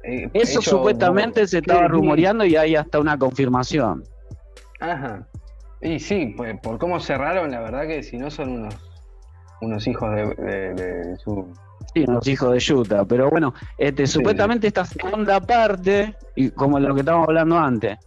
Eh, 0.05 0.31
Eso 0.33 0.62
supuestamente 0.62 1.47
se 1.49 1.59
estaba 1.59 1.89
rumoreando 1.89 2.45
y 2.45 2.55
hay 2.55 2.77
hasta 2.77 3.01
una 3.01 3.19
confirmación. 3.19 4.05
Ajá. 4.79 5.27
Y 5.81 5.99
sí, 5.99 6.35
pues 6.37 6.57
por 6.61 6.79
cómo 6.79 7.01
cerraron, 7.01 7.51
la 7.51 7.61
verdad 7.61 7.89
que 7.89 8.05
si 8.05 8.17
no 8.17 8.31
son 8.31 8.51
unos, 8.53 8.77
unos 9.61 9.87
hijos 9.89 10.15
de 10.15 11.17
su 11.19 11.53
Sí, 11.75 11.76
los 12.05 12.27
hijos 12.27 12.53
de 12.53 12.59
Yuta. 12.59 13.05
Pero 13.05 13.31
bueno, 13.31 13.55
este, 13.79 14.07
supuestamente 14.07 14.67
esta 14.67 14.85
segunda 14.85 15.41
parte, 15.41 16.15
y 16.35 16.51
como 16.51 16.79
lo 16.79 16.95
que 16.95 17.01
estábamos 17.01 17.29
hablando 17.29 17.57
antes, 17.59 17.99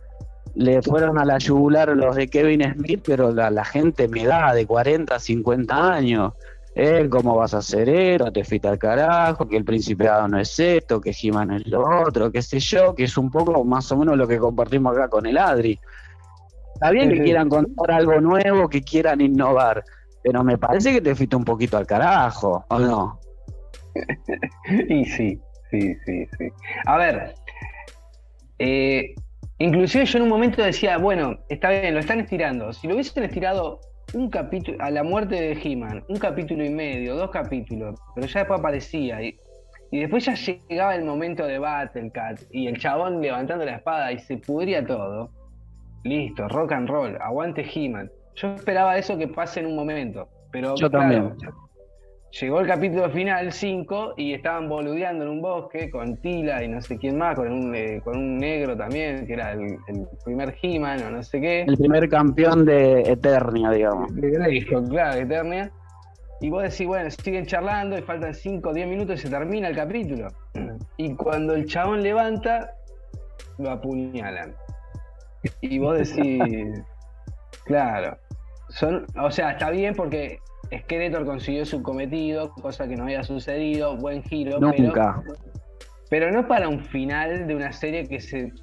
le 0.56 0.82
fueron 0.82 1.18
a 1.18 1.26
la 1.26 1.38
yugular 1.38 1.90
los 1.96 2.16
de 2.16 2.28
Kevin 2.28 2.74
Smith, 2.74 3.02
pero 3.06 3.32
la, 3.32 3.50
la 3.50 3.64
gente 3.64 4.08
me 4.08 4.26
da 4.26 4.54
de 4.54 4.66
40, 4.66 5.18
50 5.18 5.94
años. 5.94 6.34
Eh, 6.76 7.08
¿Cómo 7.10 7.36
vas 7.36 7.54
a 7.54 7.62
ser 7.62 7.90
héroe? 7.90 8.32
Te 8.32 8.44
fuiste 8.44 8.68
al 8.68 8.78
carajo, 8.78 9.48
que 9.48 9.58
el 9.58 9.66
principiado 9.66 10.28
no 10.28 10.40
es 10.40 10.58
esto, 10.60 11.02
que 11.02 11.12
He-Man 11.20 11.52
es 11.52 11.68
lo 11.68 11.84
otro, 12.06 12.32
qué 12.32 12.42
sé 12.42 12.60
yo, 12.60 12.96
que 12.96 13.04
es 13.04 13.18
un 13.18 13.30
poco 13.30 13.64
más 13.66 13.92
o 13.92 13.98
menos 13.98 14.18
lo 14.18 14.28
que 14.28 14.38
compartimos 14.38 14.96
acá 14.96 15.10
con 15.10 15.26
el 15.26 15.38
Adri. 15.38 15.80
Está 16.76 16.92
bien 16.92 17.10
que 17.10 17.22
quieran 17.22 17.50
contar 17.50 17.92
algo 17.92 18.22
nuevo, 18.22 18.70
que 18.70 18.82
quieran 18.82 19.20
innovar, 19.20 19.84
pero 20.24 20.44
me 20.44 20.58
parece 20.58 20.94
que 20.94 21.02
te 21.02 21.16
fuiste 21.16 21.36
un 21.36 21.44
poquito 21.44 21.76
al 21.76 21.86
carajo, 21.86 22.64
¿o 22.70 22.80
no? 22.80 23.19
y 24.90 25.06
sí, 25.06 25.40
sí, 25.72 25.96
sí, 26.06 26.26
sí. 26.38 26.50
A 26.86 26.98
ver, 26.98 27.34
eh, 28.60 29.16
inclusive 29.58 30.06
yo 30.06 30.18
en 30.18 30.24
un 30.24 30.30
momento 30.30 30.62
decía, 30.62 30.98
bueno, 30.98 31.40
está 31.50 31.70
bien, 31.70 31.94
lo 31.94 32.00
están 32.00 32.20
estirando. 32.20 32.74
Si 32.74 32.88
lo 32.88 32.96
hubiesen 32.96 33.24
estirado 33.24 33.80
un 34.14 34.30
capítulo, 34.30 34.78
a 34.82 34.90
la 34.92 35.04
muerte 35.04 35.36
de 35.36 35.60
He-Man, 35.62 36.04
un 36.08 36.18
capítulo 36.18 36.66
y 36.66 36.70
medio, 36.70 37.16
dos 37.16 37.30
capítulos, 37.32 38.00
pero 38.16 38.28
ya 38.28 38.40
después 38.40 38.60
aparecía 38.60 39.22
y, 39.22 39.40
y 39.92 40.00
después 40.00 40.26
ya 40.26 40.34
llegaba 40.34 40.96
el 40.96 41.06
momento 41.06 41.46
de 41.46 41.60
Battle 41.60 42.12
Cat 42.12 42.42
y 42.52 42.68
el 42.68 42.78
chabón 42.80 43.22
levantando 43.22 43.66
la 43.66 43.76
espada 43.76 44.12
y 44.12 44.20
se 44.20 44.38
pudría 44.38 44.86
todo. 44.86 45.30
Listo, 46.04 46.48
rock 46.48 46.72
and 46.72 46.90
roll, 46.90 47.18
aguante 47.22 47.66
He-Man. 47.74 48.10
Yo 48.36 48.54
esperaba 48.56 48.98
eso 48.98 49.18
que 49.18 49.28
pase 49.28 49.60
en 49.60 49.66
un 49.66 49.76
momento, 49.76 50.30
pero 50.52 50.76
Yo 50.76 50.90
también. 50.90 51.36
Llegó 52.32 52.60
el 52.60 52.68
capítulo 52.68 53.10
final 53.10 53.52
5 53.52 54.14
y 54.18 54.34
estaban 54.34 54.70
boludeando 54.70 55.24
en 55.24 55.32
un 55.32 55.42
bosque 55.42 55.90
con 55.90 56.16
Tila 56.18 56.64
y 56.64 56.68
no 56.68 56.80
sé 56.80 56.98
quién 56.98 57.18
más, 57.18 57.36
con 57.36 57.52
un, 57.52 57.74
eh, 57.76 58.02
con 58.04 58.18
un 58.18 58.38
negro 58.38 58.78
también, 58.78 59.26
que 59.26 59.34
era 59.34 59.54
el, 59.54 59.78
el 59.88 60.08
primer 60.24 60.56
He-Man 60.62 61.04
o 61.04 61.10
no 61.10 61.24
sé 61.24 61.42
qué. 61.42 61.62
El 61.64 61.78
primer 61.78 62.08
campeón 62.08 62.66
de 62.66 63.02
Eternia, 63.02 63.72
digamos. 63.72 64.16
De 64.16 64.30
Grayskull, 64.30 64.90
claro, 64.90 65.16
de 65.16 65.22
Eternia. 65.24 65.72
Y 66.42 66.50
vos 66.50 66.64
decís, 66.64 66.86
bueno, 66.86 67.10
siguen 67.10 67.46
charlando 67.48 67.98
y 67.98 68.02
faltan 68.04 68.34
5 68.34 68.70
o 68.70 68.74
10 68.74 68.88
minutos 68.88 69.20
y 69.20 69.24
se 69.24 69.30
termina 69.30 69.68
el 69.68 69.76
capítulo. 69.76 70.28
Y 70.98 71.16
cuando 71.16 71.56
el 71.56 71.66
chabón 71.66 72.04
levanta, 72.04 72.76
lo 73.58 73.72
apuñalan. 73.72 74.54
Y 75.62 75.80
vos 75.80 75.98
decís, 75.98 76.42
claro, 77.66 78.18
son, 78.70 79.06
o 79.20 79.32
sea, 79.32 79.52
está 79.52 79.72
bien 79.72 79.96
porque 79.96 80.40
Skeletor 80.78 81.26
consiguió 81.26 81.66
su 81.66 81.82
cometido, 81.82 82.52
cosa 82.54 82.88
que 82.88 82.96
no 82.96 83.04
había 83.04 83.24
sucedido, 83.24 83.98
buen 83.98 84.24
giro, 84.24 84.60
Nunca. 84.60 85.22
pero, 85.24 85.38
pero 86.10 86.32
no 86.32 86.48
para 86.48 86.68
un 86.68 86.84
final 86.84 87.48
de 87.48 87.56
una 87.56 87.72
serie 87.72 88.08
que 88.08 88.20
se 88.20 88.54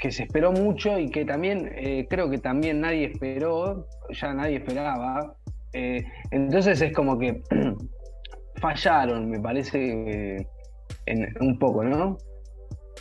que 0.00 0.10
se 0.10 0.24
esperó 0.24 0.50
mucho 0.50 0.98
y 0.98 1.10
que 1.10 1.24
también 1.24 1.70
eh, 1.74 2.06
creo 2.08 2.30
que 2.30 2.38
también 2.38 2.80
nadie 2.80 3.12
esperó, 3.12 3.86
ya 4.10 4.32
nadie 4.32 4.56
esperaba. 4.56 5.36
Eh, 5.74 6.04
entonces 6.30 6.80
es 6.80 6.92
como 6.94 7.18
que 7.18 7.42
fallaron, 8.56 9.28
me 9.28 9.38
parece, 9.38 10.36
eh, 10.36 10.46
en, 11.04 11.34
un 11.40 11.58
poco, 11.58 11.84
¿no? 11.84 12.16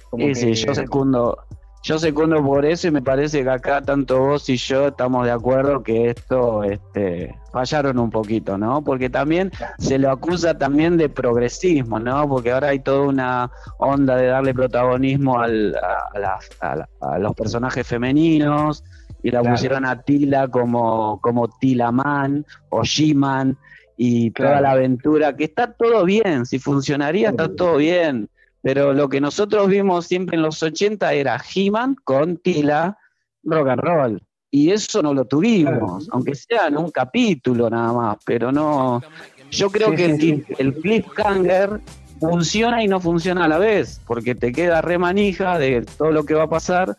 Como 0.10 0.26
Sí, 0.28 0.36
sí, 0.36 0.54
yo 0.54 0.76
secundo, 0.76 1.38
yo 1.82 1.98
secundo 1.98 2.44
por 2.44 2.66
eso 2.66 2.88
y 2.88 2.92
me 2.92 3.02
parece 3.02 3.44
que 3.44 3.50
acá 3.50 3.82
tanto 3.82 4.20
vos 4.20 4.50
y 4.50 4.58
yo 4.58 4.88
estamos 4.88 5.26
de 5.26 5.32
acuerdo 5.32 5.82
que 5.82 6.10
esto 6.10 6.64
este, 6.64 7.34
fallaron 7.54 7.98
un 8.00 8.10
poquito, 8.10 8.58
¿no? 8.58 8.84
Porque 8.84 9.10
también 9.10 9.52
se 9.78 9.98
lo 9.98 10.12
acusa 10.12 10.58
también 10.58 10.98
de 10.98 11.08
progresismo, 11.10 12.00
¿no? 12.00 12.28
Porque 12.28 12.52
ahora 12.52 12.70
hay 12.70 12.80
toda 12.80 13.08
una 13.08 13.52
onda 13.78 14.16
de 14.18 14.28
darle 14.28 14.54
protagonismo 14.54 15.40
al- 15.40 15.76
a, 15.76 16.16
a 16.16 16.20
las- 16.20 16.50
a 16.60 16.76
la- 16.76 16.90
a 17.02 17.18
los 17.20 17.34
personajes 17.34 17.88
femeninos 17.88 18.84
y 19.24 19.32
la 19.32 19.40
Claro. 19.42 19.56
pusieron 19.56 19.86
a 19.86 20.02
Tila 20.02 20.48
como, 20.50 21.20
como 21.22 21.48
Tila 21.60 21.92
Man 21.92 22.46
o 22.70 22.84
She-Man 22.84 23.58
y 23.98 24.32
toda 24.32 24.62
la 24.62 24.72
aventura, 24.72 25.36
que 25.36 25.44
está 25.46 25.74
todo 25.74 26.06
bien, 26.06 26.46
si 26.46 26.58
funcionaría 26.60 27.30
está 27.30 27.54
todo 27.54 27.78
bien. 27.78 28.30
Pero 28.62 28.94
lo 28.94 29.08
que 29.08 29.22
nosotros 29.22 29.68
vimos 29.68 30.08
siempre 30.08 30.36
en 30.36 30.44
los 30.44 30.62
80 30.62 31.14
era 31.14 31.42
He-Man 31.54 31.96
con 32.04 32.38
Tila, 32.38 32.98
rock 33.44 33.70
and 33.70 33.82
roll. 33.82 34.24
Y 34.52 34.72
eso 34.72 35.02
no 35.02 35.14
lo 35.14 35.26
tuvimos, 35.26 36.10
aunque 36.12 36.34
sea 36.34 36.68
en 36.68 36.78
un 36.78 36.90
capítulo 36.90 37.70
nada 37.70 37.94
más, 37.94 38.18
pero 38.26 38.52
no. 38.52 39.02
Yo 39.52 39.70
creo 39.70 39.96
que 39.96 40.06
el, 40.06 40.46
el 40.58 40.74
cliffhanger 40.76 41.80
funciona 42.20 42.84
y 42.84 42.88
no 42.88 43.00
funciona 43.00 43.46
a 43.46 43.48
la 43.48 43.60
vez, 43.60 44.02
porque 44.06 44.36
te 44.36 44.52
queda 44.52 44.82
re 44.82 44.98
manija 44.98 45.58
de 45.58 45.84
todo 45.84 46.12
lo 46.12 46.26
que 46.26 46.34
va 46.34 46.44
a 46.44 46.50
pasar, 46.50 46.98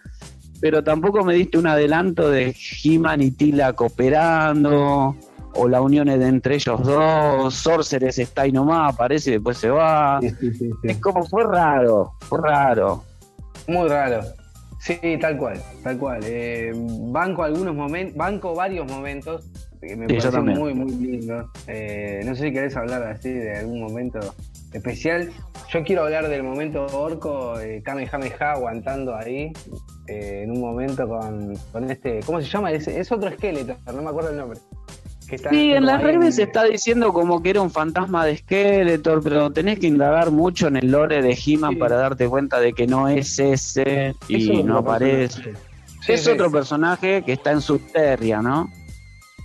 pero 0.60 0.84
tampoco 0.84 1.24
me 1.24 1.34
diste 1.34 1.58
un 1.58 1.66
adelanto 1.66 2.30
de 2.30 2.54
He-Man 2.84 3.22
y 3.22 3.30
Tila 3.32 3.72
cooperando, 3.72 5.16
o 5.54 5.68
la 5.68 5.80
unión 5.80 6.06
de 6.06 6.26
entre 6.26 6.56
ellos 6.56 6.82
dos, 6.82 7.54
Sorceres 7.54 8.18
está 8.18 8.42
ahí 8.42 8.52
nomás, 8.52 8.94
aparece 8.94 9.30
y 9.30 9.32
después 9.34 9.58
se 9.58 9.70
va. 9.70 10.20
Sí, 10.20 10.30
sí, 10.30 10.54
sí, 10.54 10.70
sí. 10.70 10.88
Es 10.88 10.98
como 10.98 11.24
fue 11.24 11.44
raro, 11.44 12.12
fue 12.20 12.40
raro. 12.42 13.04
Muy 13.66 13.88
raro. 13.88 14.22
Sí, 14.78 14.98
tal 15.20 15.36
cual, 15.36 15.60
tal 15.82 15.98
cual. 15.98 16.20
Eh, 16.24 16.72
banco 16.74 17.42
algunos 17.42 17.74
momentos, 17.74 18.16
banco 18.16 18.54
varios 18.54 18.90
momentos 18.90 19.46
que 19.80 19.96
me 19.96 20.06
parecen 20.06 20.44
muy, 20.46 20.74
muy 20.74 20.90
lindos. 20.92 21.50
Eh, 21.66 22.22
no 22.24 22.34
sé 22.34 22.44
si 22.44 22.52
querés 22.52 22.76
hablar 22.76 23.02
así 23.02 23.30
de 23.30 23.58
algún 23.58 23.80
momento 23.82 24.20
especial. 24.72 25.30
Yo 25.68 25.84
quiero 25.84 26.04
hablar 26.04 26.28
del 26.28 26.42
momento 26.42 26.86
orco, 26.86 27.58
eh, 27.60 27.82
Kamehameha 27.84 28.52
aguantando 28.52 29.14
ahí, 29.14 29.52
eh, 30.06 30.42
en 30.44 30.50
un 30.50 30.60
momento 30.60 31.06
con, 31.06 31.54
con 31.72 31.90
este, 31.90 32.20
¿cómo 32.24 32.40
se 32.40 32.48
llama? 32.48 32.72
Es, 32.72 32.88
es 32.88 33.12
otro 33.12 33.28
esqueleto, 33.28 33.76
no 33.86 34.02
me 34.02 34.08
acuerdo 34.08 34.30
el 34.30 34.36
nombre. 34.36 34.58
Está 35.36 35.50
Sí, 35.50 35.72
en 35.72 35.86
las 35.86 36.02
redes 36.02 36.36
se 36.36 36.44
está 36.44 36.64
diciendo 36.64 37.12
como 37.12 37.42
que 37.42 37.50
era 37.50 37.60
un 37.62 37.70
fantasma 37.70 38.24
de 38.26 38.36
Skeletor, 38.38 39.22
pero 39.22 39.50
tenés 39.50 39.78
que 39.78 39.86
indagar 39.86 40.30
mucho 40.30 40.68
en 40.68 40.76
el 40.76 40.90
lore 40.90 41.22
de 41.22 41.38
He-Man 41.46 41.72
Sí. 41.74 41.76
para 41.76 41.96
darte 41.96 42.28
cuenta 42.28 42.58
de 42.60 42.72
que 42.72 42.86
no 42.86 43.08
es 43.08 43.38
ese 43.38 44.14
y 44.28 44.58
Es 44.58 44.64
no 44.64 44.78
aparece. 44.78 45.40
personaje. 45.42 45.66
Sí, 46.02 46.12
es 46.12 46.26
otro 46.28 46.50
personaje 46.50 47.22
que 47.22 47.32
está 47.34 47.52
en 47.52 47.60
Subterria, 47.60 48.40
¿no? 48.42 48.70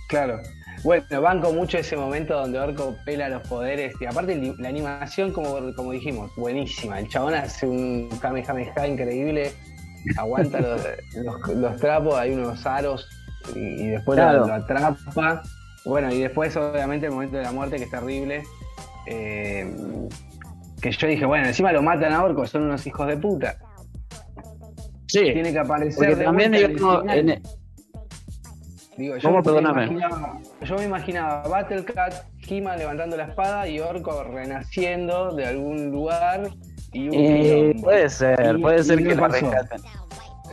Claro. 0.08 0.40
Bueno, 0.84 1.20
banco 1.20 1.52
mucho 1.52 1.78
ese 1.78 1.96
momento 1.96 2.34
donde 2.38 2.58
Orco 2.60 2.94
pela 3.04 3.28
los 3.28 3.46
poderes. 3.48 3.94
Y 4.00 4.06
aparte 4.06 4.54
la 4.58 4.68
animación, 4.68 5.32
como, 5.32 5.58
como 5.74 5.92
dijimos, 5.92 6.30
buenísima. 6.36 7.00
El 7.00 7.08
chabón 7.08 7.34
hace 7.34 7.66
un 7.66 8.08
Kamehameha 8.20 8.86
increíble. 8.86 9.52
Aguanta 10.16 10.60
los, 10.62 10.80
los- 11.16 11.56
los 11.56 11.76
trapos, 11.78 12.14
hay 12.14 12.32
unos 12.32 12.64
aros 12.64 13.08
y, 13.54 13.58
y 13.58 13.86
después 13.88 14.16
lo, 14.18 14.52
atrapa. 14.54 15.42
Bueno, 15.86 16.12
y 16.12 16.20
después 16.20 16.56
obviamente 16.56 17.06
el 17.06 17.12
momento 17.12 17.36
de 17.36 17.42
la 17.44 17.52
muerte 17.52 17.76
que 17.76 17.84
es 17.84 17.90
terrible. 17.90 18.42
Eh, 19.06 19.72
que 20.82 20.90
yo 20.90 21.06
dije, 21.06 21.24
bueno, 21.24 21.46
encima 21.46 21.72
lo 21.72 21.82
matan 21.82 22.12
a 22.12 22.22
Orco, 22.24 22.46
son 22.46 22.64
unos 22.64 22.86
hijos 22.86 23.06
de 23.06 23.16
puta. 23.16 23.56
Sí. 25.06 25.20
Tiene 25.32 25.52
que 25.52 25.58
aparecer 25.60 26.16
de 26.16 26.24
también, 26.24 26.52
en 26.54 26.76
en- 27.30 27.42
Digo, 28.96 29.16
yo 29.18 29.30
me 29.30 29.42
Perdóname. 29.42 29.84
imaginaba- 29.88 30.38
yo 30.62 30.74
me 30.76 30.84
imaginaba 30.84 31.48
Battlecat, 31.48 32.14
He-Man 32.48 32.78
levantando 32.78 33.16
la 33.16 33.24
espada 33.24 33.68
y 33.68 33.78
Orco 33.78 34.24
renaciendo 34.24 35.34
de 35.34 35.44
algún 35.46 35.90
lugar 35.90 36.48
y 36.94 37.08
un 37.08 37.14
eh, 37.14 37.42
quilombo. 37.68 37.82
puede 37.82 38.08
ser, 38.08 38.56
Y- 38.56 38.62
puede 38.62 38.80
y 38.80 38.84
ser 38.84 38.98
que 39.02 39.14
rescaten. 39.14 39.80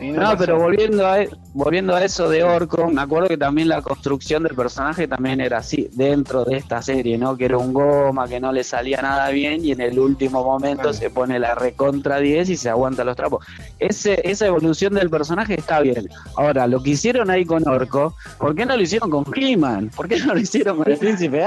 No, 0.00 0.36
pero 0.36 0.58
volviendo 0.58 1.06
a, 1.06 1.22
e- 1.22 1.30
volviendo 1.52 1.94
a 1.94 2.04
eso 2.04 2.28
de 2.28 2.42
Orco, 2.42 2.88
me 2.88 3.00
acuerdo 3.00 3.28
que 3.28 3.36
también 3.38 3.68
la 3.68 3.80
construcción 3.80 4.42
del 4.42 4.54
personaje 4.54 5.06
también 5.06 5.40
era 5.40 5.58
así, 5.58 5.88
dentro 5.92 6.44
de 6.44 6.56
esta 6.56 6.82
serie, 6.82 7.16
¿no? 7.16 7.36
Que 7.36 7.44
era 7.46 7.58
un 7.58 7.72
goma, 7.72 8.26
que 8.28 8.40
no 8.40 8.52
le 8.52 8.64
salía 8.64 9.00
nada 9.00 9.30
bien 9.30 9.64
y 9.64 9.72
en 9.72 9.80
el 9.80 9.98
último 9.98 10.42
momento 10.44 10.92
se 10.92 11.10
pone 11.10 11.38
la 11.38 11.54
recontra 11.54 12.18
10 12.18 12.50
y 12.50 12.56
se 12.56 12.68
aguanta 12.68 13.04
los 13.04 13.16
trapos. 13.16 13.46
Ese, 13.78 14.20
esa 14.28 14.46
evolución 14.46 14.94
del 14.94 15.10
personaje 15.10 15.54
está 15.54 15.80
bien. 15.80 16.08
Ahora, 16.36 16.66
lo 16.66 16.82
que 16.82 16.90
hicieron 16.90 17.30
ahí 17.30 17.44
con 17.44 17.66
Orco, 17.68 18.14
¿por 18.38 18.54
qué 18.54 18.66
no 18.66 18.76
lo 18.76 18.82
hicieron 18.82 19.10
con 19.10 19.24
He-Man? 19.34 19.90
¿Por 19.94 20.08
qué 20.08 20.18
no 20.18 20.34
lo 20.34 20.40
hicieron 20.40 20.78
con 20.78 20.90
el 20.90 20.98
príncipe? 20.98 21.44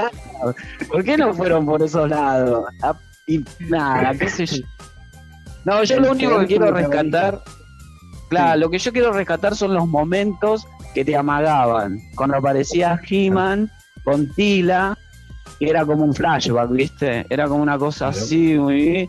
¿Por 0.88 1.04
qué 1.04 1.16
no 1.16 1.34
fueron 1.34 1.66
por 1.66 1.82
esos 1.82 2.08
lados? 2.08 2.64
Ah, 2.82 2.96
Y 3.26 3.44
nada, 3.68 4.14
qué 4.14 4.28
sé 4.28 4.46
yo. 4.46 4.64
No, 5.64 5.84
yo 5.84 6.00
lo 6.00 6.12
único 6.12 6.38
que 6.40 6.46
quiero 6.46 6.70
rescatar 6.72 7.42
Claro, 8.28 8.54
Sí. 8.54 8.60
lo 8.60 8.70
que 8.70 8.78
yo 8.78 8.92
quiero 8.92 9.12
rescatar 9.12 9.54
son 9.56 9.74
los 9.74 9.86
momentos 9.88 10.66
que 10.94 11.04
te 11.04 11.16
amagaban. 11.16 11.98
Cuando 12.14 12.36
aparecía 12.36 13.00
He-Man 13.08 13.70
con 14.04 14.32
Tila, 14.34 14.96
que 15.58 15.68
era 15.70 15.84
como 15.84 16.04
un 16.04 16.14
flashback, 16.14 16.70
¿viste? 16.70 17.26
Era 17.30 17.46
como 17.48 17.62
una 17.62 17.78
cosa 17.78 18.08
así, 18.08 18.54
muy. 18.54 19.08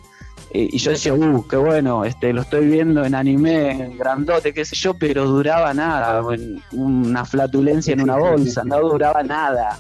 Y 0.52 0.76
y 0.76 0.78
yo 0.80 0.92
decía, 0.92 1.14
uh, 1.14 1.48
qué 1.48 1.58
bueno, 1.58 2.06
este, 2.06 2.34
lo 2.34 2.42
estoy 2.42 2.66
viendo 2.68 3.06
en 3.06 3.14
anime, 3.14 3.96
grandote, 4.00 4.52
qué 4.54 4.66
sé 4.66 4.76
yo, 4.76 4.96
pero 4.96 5.26
duraba 5.26 5.74
nada, 5.76 6.24
en- 6.34 6.60
una 6.72 7.24
flatulencia 7.24 7.94
en 7.94 8.02
una 8.02 8.16
bolsa, 8.18 8.64
no 8.64 8.80
duraba 8.80 9.22
nada. 9.22 9.80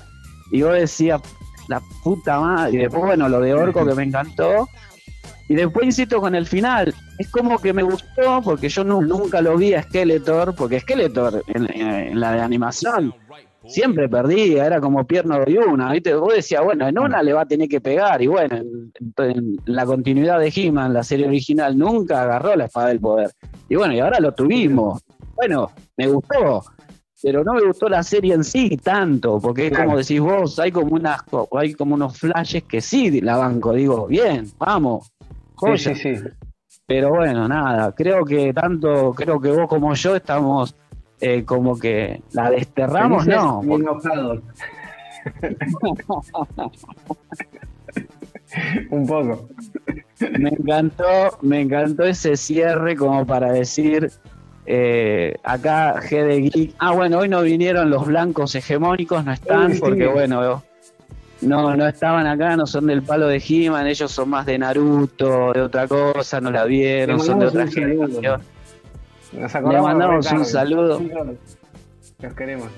Y 0.51 0.61
vos 0.61 0.73
decías, 0.73 1.21
la 1.69 1.81
puta 2.03 2.39
madre. 2.39 2.73
Y 2.73 2.77
después, 2.77 3.03
bueno, 3.03 3.27
lo 3.29 3.39
de 3.39 3.53
Orco 3.53 3.83
que 3.85 3.95
me 3.95 4.03
encantó. 4.03 4.67
Y 5.49 5.55
después 5.55 5.87
insisto 5.87 6.21
con 6.21 6.35
el 6.35 6.45
final. 6.45 6.93
Es 7.17 7.29
como 7.29 7.57
que 7.57 7.73
me 7.73 7.81
gustó 7.81 8.41
porque 8.43 8.69
yo 8.69 8.83
nunca 8.83 9.41
lo 9.41 9.57
vi 9.57 9.73
a 9.73 9.81
Skeletor, 9.81 10.55
porque 10.55 10.79
Skeletor 10.79 11.43
en, 11.47 12.19
la 12.19 12.33
de 12.33 12.41
animación 12.41 13.13
siempre 13.65 14.07
perdía, 14.07 14.65
era 14.67 14.79
como 14.79 15.05
pierno 15.05 15.39
de 15.43 15.57
una. 15.57 15.91
¿viste? 15.91 16.13
Vos 16.13 16.35
decías, 16.35 16.63
bueno, 16.63 16.87
en 16.87 16.99
una 16.99 17.23
le 17.23 17.33
va 17.33 17.41
a 17.41 17.47
tener 17.47 17.67
que 17.67 17.81
pegar. 17.81 18.21
Y 18.21 18.27
bueno, 18.27 18.57
en, 18.57 19.57
la 19.65 19.87
continuidad 19.87 20.39
de 20.39 20.53
He-Man, 20.55 20.93
la 20.93 21.03
serie 21.03 21.27
original, 21.27 21.75
nunca 21.75 22.21
agarró 22.21 22.55
la 22.55 22.65
espada 22.65 22.89
del 22.89 22.99
poder. 22.99 23.31
Y 23.67 23.75
bueno, 23.75 23.95
y 23.95 23.99
ahora 23.99 24.19
lo 24.19 24.31
tuvimos. 24.33 25.01
Bueno, 25.35 25.71
me 25.97 26.07
gustó 26.07 26.63
pero 27.21 27.43
no 27.43 27.53
me 27.53 27.65
gustó 27.65 27.89
la 27.89 28.01
serie 28.01 28.33
en 28.33 28.43
sí 28.43 28.77
tanto, 28.77 29.39
porque 29.41 29.67
es 29.67 29.77
como 29.77 29.97
decís 29.97 30.21
vos, 30.21 30.57
hay 30.57 30.71
como 30.71 30.95
unas 30.95 31.21
hay 31.51 31.73
como 31.73 31.95
unos 31.95 32.17
flashes 32.17 32.63
que 32.63 32.79
sí 32.79 33.19
la 33.19 33.35
banco, 33.35 33.73
digo, 33.73 34.07
bien, 34.07 34.49
vamos, 34.57 35.11
Sí, 35.77 35.95
sí, 35.95 36.15
Pero 36.85 37.09
bueno, 37.09 37.47
nada, 37.47 37.93
creo 37.93 38.23
que 38.23 38.53
tanto, 38.53 39.13
creo 39.13 39.39
que 39.39 39.51
vos 39.51 39.67
como 39.67 39.93
yo 39.93 40.15
estamos 40.15 40.75
eh, 41.21 41.43
como 41.43 41.77
que 41.77 42.21
la 42.31 42.49
desterramos, 42.49 43.27
no. 43.27 43.59
Un 48.89 49.05
poco. 49.05 49.49
Me 50.39 50.49
encantó, 50.49 51.37
me 51.41 51.61
encantó 51.61 52.03
ese 52.03 52.35
cierre 52.37 52.95
como 52.95 53.25
para 53.25 53.51
decir, 53.51 54.11
eh, 54.65 55.35
acá 55.43 56.01
G 56.01 56.25
de 56.25 56.41
Geek. 56.41 56.75
Ah, 56.79 56.93
bueno, 56.93 57.19
hoy 57.19 57.29
no 57.29 57.41
vinieron 57.41 57.89
los 57.89 58.05
blancos 58.05 58.55
hegemónicos, 58.55 59.25
no 59.25 59.33
están, 59.33 59.77
porque 59.79 60.07
bueno, 60.07 60.63
no, 61.41 61.75
no 61.75 61.87
estaban 61.87 62.27
acá, 62.27 62.55
no 62.55 62.65
son 62.65 62.87
del 62.87 63.01
palo 63.01 63.27
de 63.27 63.41
He-Man, 63.45 63.87
ellos 63.87 64.11
son 64.11 64.29
más 64.29 64.45
de 64.45 64.57
Naruto, 64.57 65.53
de 65.53 65.61
otra 65.61 65.87
cosa, 65.87 66.41
no 66.41 66.51
la 66.51 66.65
vieron, 66.65 67.19
son 67.19 67.39
de 67.39 67.47
otra 67.47 67.67
generación. 67.67 68.41
Le 69.31 69.81
mandamos 69.81 70.31
un 70.31 70.45
saludo. 70.45 71.01
Los 72.21 72.33
queremos. 72.33 72.69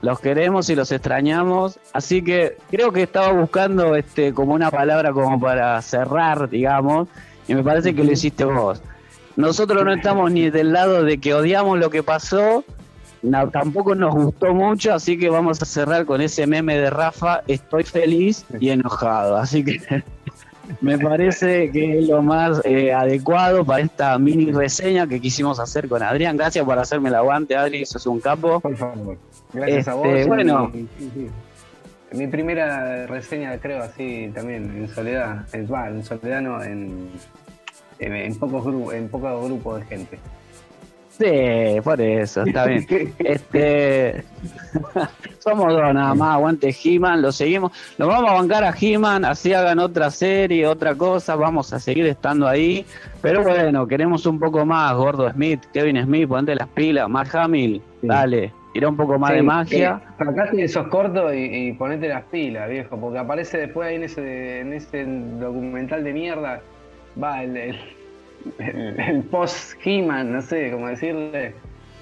Los 0.00 0.20
queremos 0.20 0.68
y 0.70 0.74
los 0.74 0.92
extrañamos. 0.92 1.78
Así 1.92 2.22
que 2.22 2.56
creo 2.70 2.92
que 2.92 3.02
estaba 3.02 3.32
buscando 3.32 3.96
este 3.96 4.32
como 4.32 4.54
una 4.54 4.70
palabra 4.70 5.12
como 5.12 5.40
para 5.40 5.80
cerrar, 5.82 6.48
digamos, 6.48 7.08
y 7.48 7.54
me 7.54 7.62
parece 7.62 7.94
que 7.94 8.04
lo 8.04 8.12
hiciste 8.12 8.44
vos. 8.44 8.82
Nosotros 9.36 9.84
no 9.84 9.92
estamos 9.92 10.30
ni 10.30 10.50
del 10.50 10.72
lado 10.72 11.02
de 11.02 11.18
que 11.18 11.34
odiamos 11.34 11.78
lo 11.78 11.90
que 11.90 12.02
pasó, 12.02 12.64
tampoco 13.52 13.94
nos 13.94 14.14
gustó 14.14 14.54
mucho, 14.54 14.94
así 14.94 15.18
que 15.18 15.28
vamos 15.28 15.60
a 15.62 15.64
cerrar 15.64 16.04
con 16.06 16.20
ese 16.20 16.46
meme 16.46 16.76
de 16.76 16.90
Rafa, 16.90 17.42
estoy 17.46 17.84
feliz 17.84 18.44
y 18.60 18.70
enojado. 18.70 19.36
Así 19.36 19.64
que 19.64 19.80
me 20.80 20.98
parece 20.98 21.70
que 21.70 21.98
es 21.98 22.08
lo 22.08 22.22
más 22.22 22.60
eh, 22.64 22.92
adecuado 22.92 23.64
para 23.64 23.82
esta 23.82 24.18
mini 24.18 24.52
reseña 24.52 25.06
que 25.06 25.20
quisimos 25.20 25.60
hacer 25.60 25.88
con 25.88 26.02
Adrián. 26.02 26.36
Gracias 26.36 26.64
por 26.64 26.78
hacerme 26.78 27.08
el 27.08 27.14
aguante, 27.16 27.56
Adri, 27.56 27.82
eso 27.82 27.98
es 27.98 28.06
un 28.06 28.20
capo. 28.20 28.60
Por 28.60 28.76
favor. 28.76 29.16
Gracias 29.52 29.88
a 29.88 29.94
este, 29.94 30.18
vos. 30.18 30.26
Bueno. 30.26 30.72
Mi 32.12 32.28
primera 32.28 33.08
reseña, 33.08 33.58
creo, 33.58 33.82
así 33.82 34.30
también, 34.32 34.70
en 34.76 34.88
soledad, 34.88 35.46
en, 35.52 35.68
en 35.68 36.04
soledad 36.04 36.40
no, 36.42 36.62
en 36.62 37.10
en, 37.98 38.34
pocos 38.36 38.64
grupos, 38.64 38.94
en 38.94 39.08
pocos 39.08 39.44
grupos 39.44 39.80
de 39.80 39.86
gente. 39.86 40.18
Sí, 41.18 41.80
por 41.84 42.00
eso, 42.00 42.42
está 42.42 42.66
bien. 42.66 42.84
este 43.20 44.24
Somos 45.38 45.72
dos 45.72 45.94
nada 45.94 46.14
más, 46.14 46.34
aguante 46.34 46.74
He-Man, 46.82 47.22
lo 47.22 47.30
seguimos. 47.30 47.70
Lo 47.98 48.08
vamos 48.08 48.30
a 48.30 48.34
bancar 48.34 48.64
a 48.64 48.74
He-Man, 48.78 49.24
así 49.24 49.52
hagan 49.52 49.78
otra 49.78 50.10
serie, 50.10 50.66
otra 50.66 50.96
cosa, 50.96 51.36
vamos 51.36 51.72
a 51.72 51.78
seguir 51.78 52.06
estando 52.06 52.48
ahí. 52.48 52.84
Pero 53.22 53.42
bueno, 53.44 53.86
queremos 53.86 54.26
un 54.26 54.40
poco 54.40 54.66
más, 54.66 54.92
Gordo 54.96 55.30
Smith, 55.30 55.62
Kevin 55.72 56.02
Smith, 56.02 56.28
ponte 56.28 56.54
las 56.54 56.68
pilas, 56.68 57.08
Mark 57.08 57.30
Hamill, 57.36 57.80
dale, 58.02 58.52
tira 58.72 58.88
un 58.88 58.96
poco 58.96 59.16
más 59.16 59.32
de 59.34 59.42
magia. 59.42 60.00
sacate 60.18 60.64
esos 60.64 60.88
cortos 60.88 61.32
y, 61.32 61.68
y, 61.68 61.72
ponete 61.74 62.08
las 62.08 62.24
pilas, 62.24 62.68
viejo, 62.68 62.98
porque 62.98 63.18
aparece 63.18 63.58
después 63.58 63.88
ahí 63.88 63.96
en 63.96 64.02
ese, 64.02 64.60
en 64.60 64.72
ese 64.72 65.04
documental 65.38 66.02
de 66.02 66.12
mierda 66.12 66.60
va, 67.22 67.44
el, 67.44 67.56
el, 67.56 67.78
post 69.30 69.74
he 69.84 70.02
no 70.02 70.42
sé 70.42 70.70
cómo 70.70 70.88
decirle, 70.88 71.54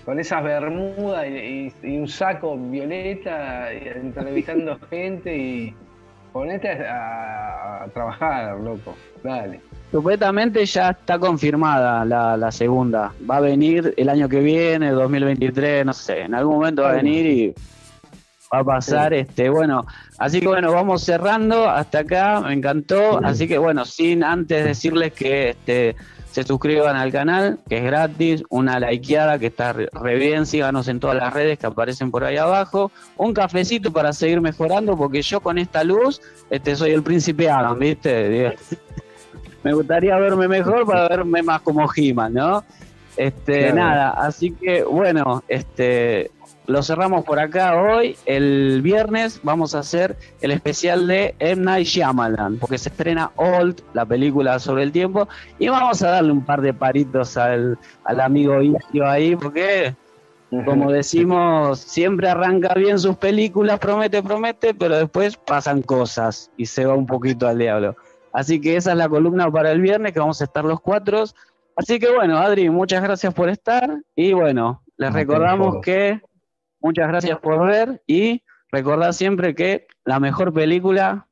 con 0.05 0.18
esas 0.18 0.42
bermudas 0.42 1.26
y, 1.26 1.72
un 1.96 2.09
saco 2.09 2.57
violeta, 2.57 3.72
y, 3.72 3.88
entrevistando 3.88 4.78
gente 4.90 5.37
y 5.37 5.74
ponete 6.33 6.70
a, 6.70 7.87
trabajar, 7.92 8.59
loco, 8.59 8.96
dale. 9.22 9.61
Supuestamente 9.90 10.64
ya 10.64 10.90
está 10.90 11.18
confirmada 11.18 12.05
la, 12.05 12.37
la, 12.37 12.50
segunda. 12.50 13.12
Va 13.28 13.37
a 13.37 13.40
venir 13.40 13.92
el 13.96 14.09
año 14.09 14.28
que 14.28 14.40
viene, 14.40 14.90
2023, 14.90 15.85
no 15.85 15.92
sé. 15.92 16.22
En 16.22 16.35
algún 16.35 16.55
momento 16.57 16.83
va 16.83 16.92
a 16.92 16.94
venir 16.94 17.26
y 17.26 17.55
va 18.52 18.61
a 18.61 18.64
pasar. 18.64 19.14
Este, 19.14 19.48
bueno, 19.48 19.87
así 20.18 20.40
que 20.40 20.48
bueno, 20.48 20.72
vamos 20.72 21.02
cerrando 21.02 21.68
hasta 21.68 22.00
acá, 22.00 22.40
me 22.40 22.52
encantó. 22.52 23.20
Así 23.24 23.48
que 23.48 23.59
bueno, 23.59 23.85
sin 23.85 24.24
antes 24.24 24.64
decirles 24.64 25.12
que 25.12 25.50
este, 25.50 25.96
se 26.33 26.45
suscriban 26.45 26.97
al 26.97 27.12
canal, 27.12 27.59
que 27.68 27.79
es 27.79 27.85
gratis, 27.85 28.42
una 28.49 28.81
likeada 28.81 29.38
que 29.38 29.47
está 29.47 29.75
re 29.75 30.16
bien, 30.16 30.47
síganos 30.47 30.88
en 30.88 30.99
todas 30.99 31.16
las 31.16 31.33
redes 31.33 31.59
que 31.59 31.66
aparecen 31.66 32.11
por 32.11 32.25
ahí 32.25 32.38
abajo, 32.38 32.90
un 33.18 33.35
cafecito 33.35 33.92
para 33.92 34.14
seguir 34.14 34.40
mejorando, 34.40 34.97
porque 34.97 35.21
yo 35.21 35.40
con 35.40 35.59
esta 35.59 35.85
luz, 35.85 36.23
este 36.49 36.75
soy 36.75 36.92
el 36.92 37.03
príncipe 37.03 37.51
Adam, 37.51 37.79
¿viste? 37.79 38.57
me 39.62 39.75
gustaría 39.75 40.16
verme 40.16 40.49
mejor 40.49 40.87
para 40.87 41.07
verme 41.07 41.42
más 41.42 41.61
como 41.61 41.87
he 41.95 42.12
¿no? 42.12 42.64
Este, 43.14 43.71
nada, 43.75 44.11
así 44.12 44.53
que 44.53 44.85
bueno, 44.85 45.45
este 45.47 46.31
lo 46.66 46.83
cerramos 46.83 47.25
por 47.25 47.40
acá 47.40 47.81
hoy. 47.81 48.16
El 48.27 48.81
viernes 48.83 49.40
vamos 49.42 49.75
a 49.75 49.81
hacer 49.81 50.16
el 50.40 50.53
especial 50.53 51.07
de 51.07 51.35
M. 51.38 51.62
Night 51.62 51.87
Shyamalan, 51.87 52.59
porque 52.59 52.79
se 52.79 52.88
estrena 52.88 53.33
Old, 53.37 53.81
la 53.94 54.07
película 54.07 54.59
sobre 54.59 54.85
el 54.85 54.92
tiempo, 54.92 55.29
y 55.59 55.68
vamos 55.68 56.03
a 56.03 56.11
darle 56.11 56.33
un 56.33 56.44
par 56.44 56.61
de 56.61 56.72
paritos 56.72 57.37
al, 57.37 57.79
al 58.05 58.20
amigo 58.20 58.62
Igio 58.62 59.09
ahí, 59.09 59.35
porque, 59.37 59.94
como 60.64 60.90
decimos, 60.92 61.81
siempre 61.81 62.29
arranca 62.29 62.75
bien 62.75 62.98
sus 62.98 63.16
películas, 63.16 63.79
promete, 63.79 64.22
promete, 64.22 64.75
pero 64.75 64.96
después 64.96 65.37
pasan 65.37 65.83
cosas 65.83 66.51
y 66.57 66.66
se 66.66 66.87
va 66.87 66.94
un 66.94 67.07
poquito 67.07 67.48
al 67.48 67.59
diablo. 67.59 67.96
Así 68.33 68.61
que 68.61 68.77
esa 68.77 68.92
es 68.92 68.96
la 68.96 69.09
columna 69.09 69.51
para 69.51 69.72
el 69.72 69.81
viernes, 69.81 70.12
que 70.12 70.20
vamos 70.20 70.40
a 70.40 70.44
estar 70.44 70.64
los 70.64 70.81
cuatro. 70.81 71.25
Así 71.77 71.98
que 71.98 72.11
bueno, 72.11 72.38
Adri, 72.38 72.70
muchas 72.70 73.03
gracias 73.03 73.35
por 73.35 73.48
estar 73.48 73.98
y 74.14 74.33
bueno, 74.33 74.83
les 74.96 75.12
recordamos 75.12 75.77
que 75.83 76.20
Muchas 76.83 77.09
gracias 77.09 77.38
por 77.38 77.66
ver 77.66 78.03
y 78.07 78.42
recordad 78.71 79.12
siempre 79.12 79.55
que 79.55 79.87
la 80.05 80.18
mejor 80.18 80.53
película 80.53 81.29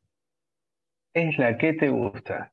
es 1.12 1.36
la 1.38 1.58
que 1.58 1.72
te 1.72 1.88
gusta. 1.88 2.52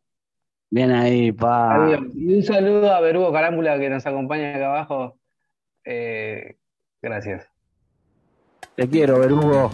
Bien 0.70 0.92
ahí, 0.92 1.32
pa. 1.32 2.00
Y 2.14 2.34
un 2.34 2.44
saludo 2.44 2.92
a 2.94 3.00
Berugo 3.00 3.32
Carámbula 3.32 3.78
que 3.80 3.90
nos 3.90 4.06
acompaña 4.06 4.56
acá 4.56 4.66
abajo. 4.66 5.20
Eh, 5.86 6.58
gracias. 7.02 7.48
Te 8.76 8.90
quiero, 8.90 9.20
Berugo. 9.20 9.72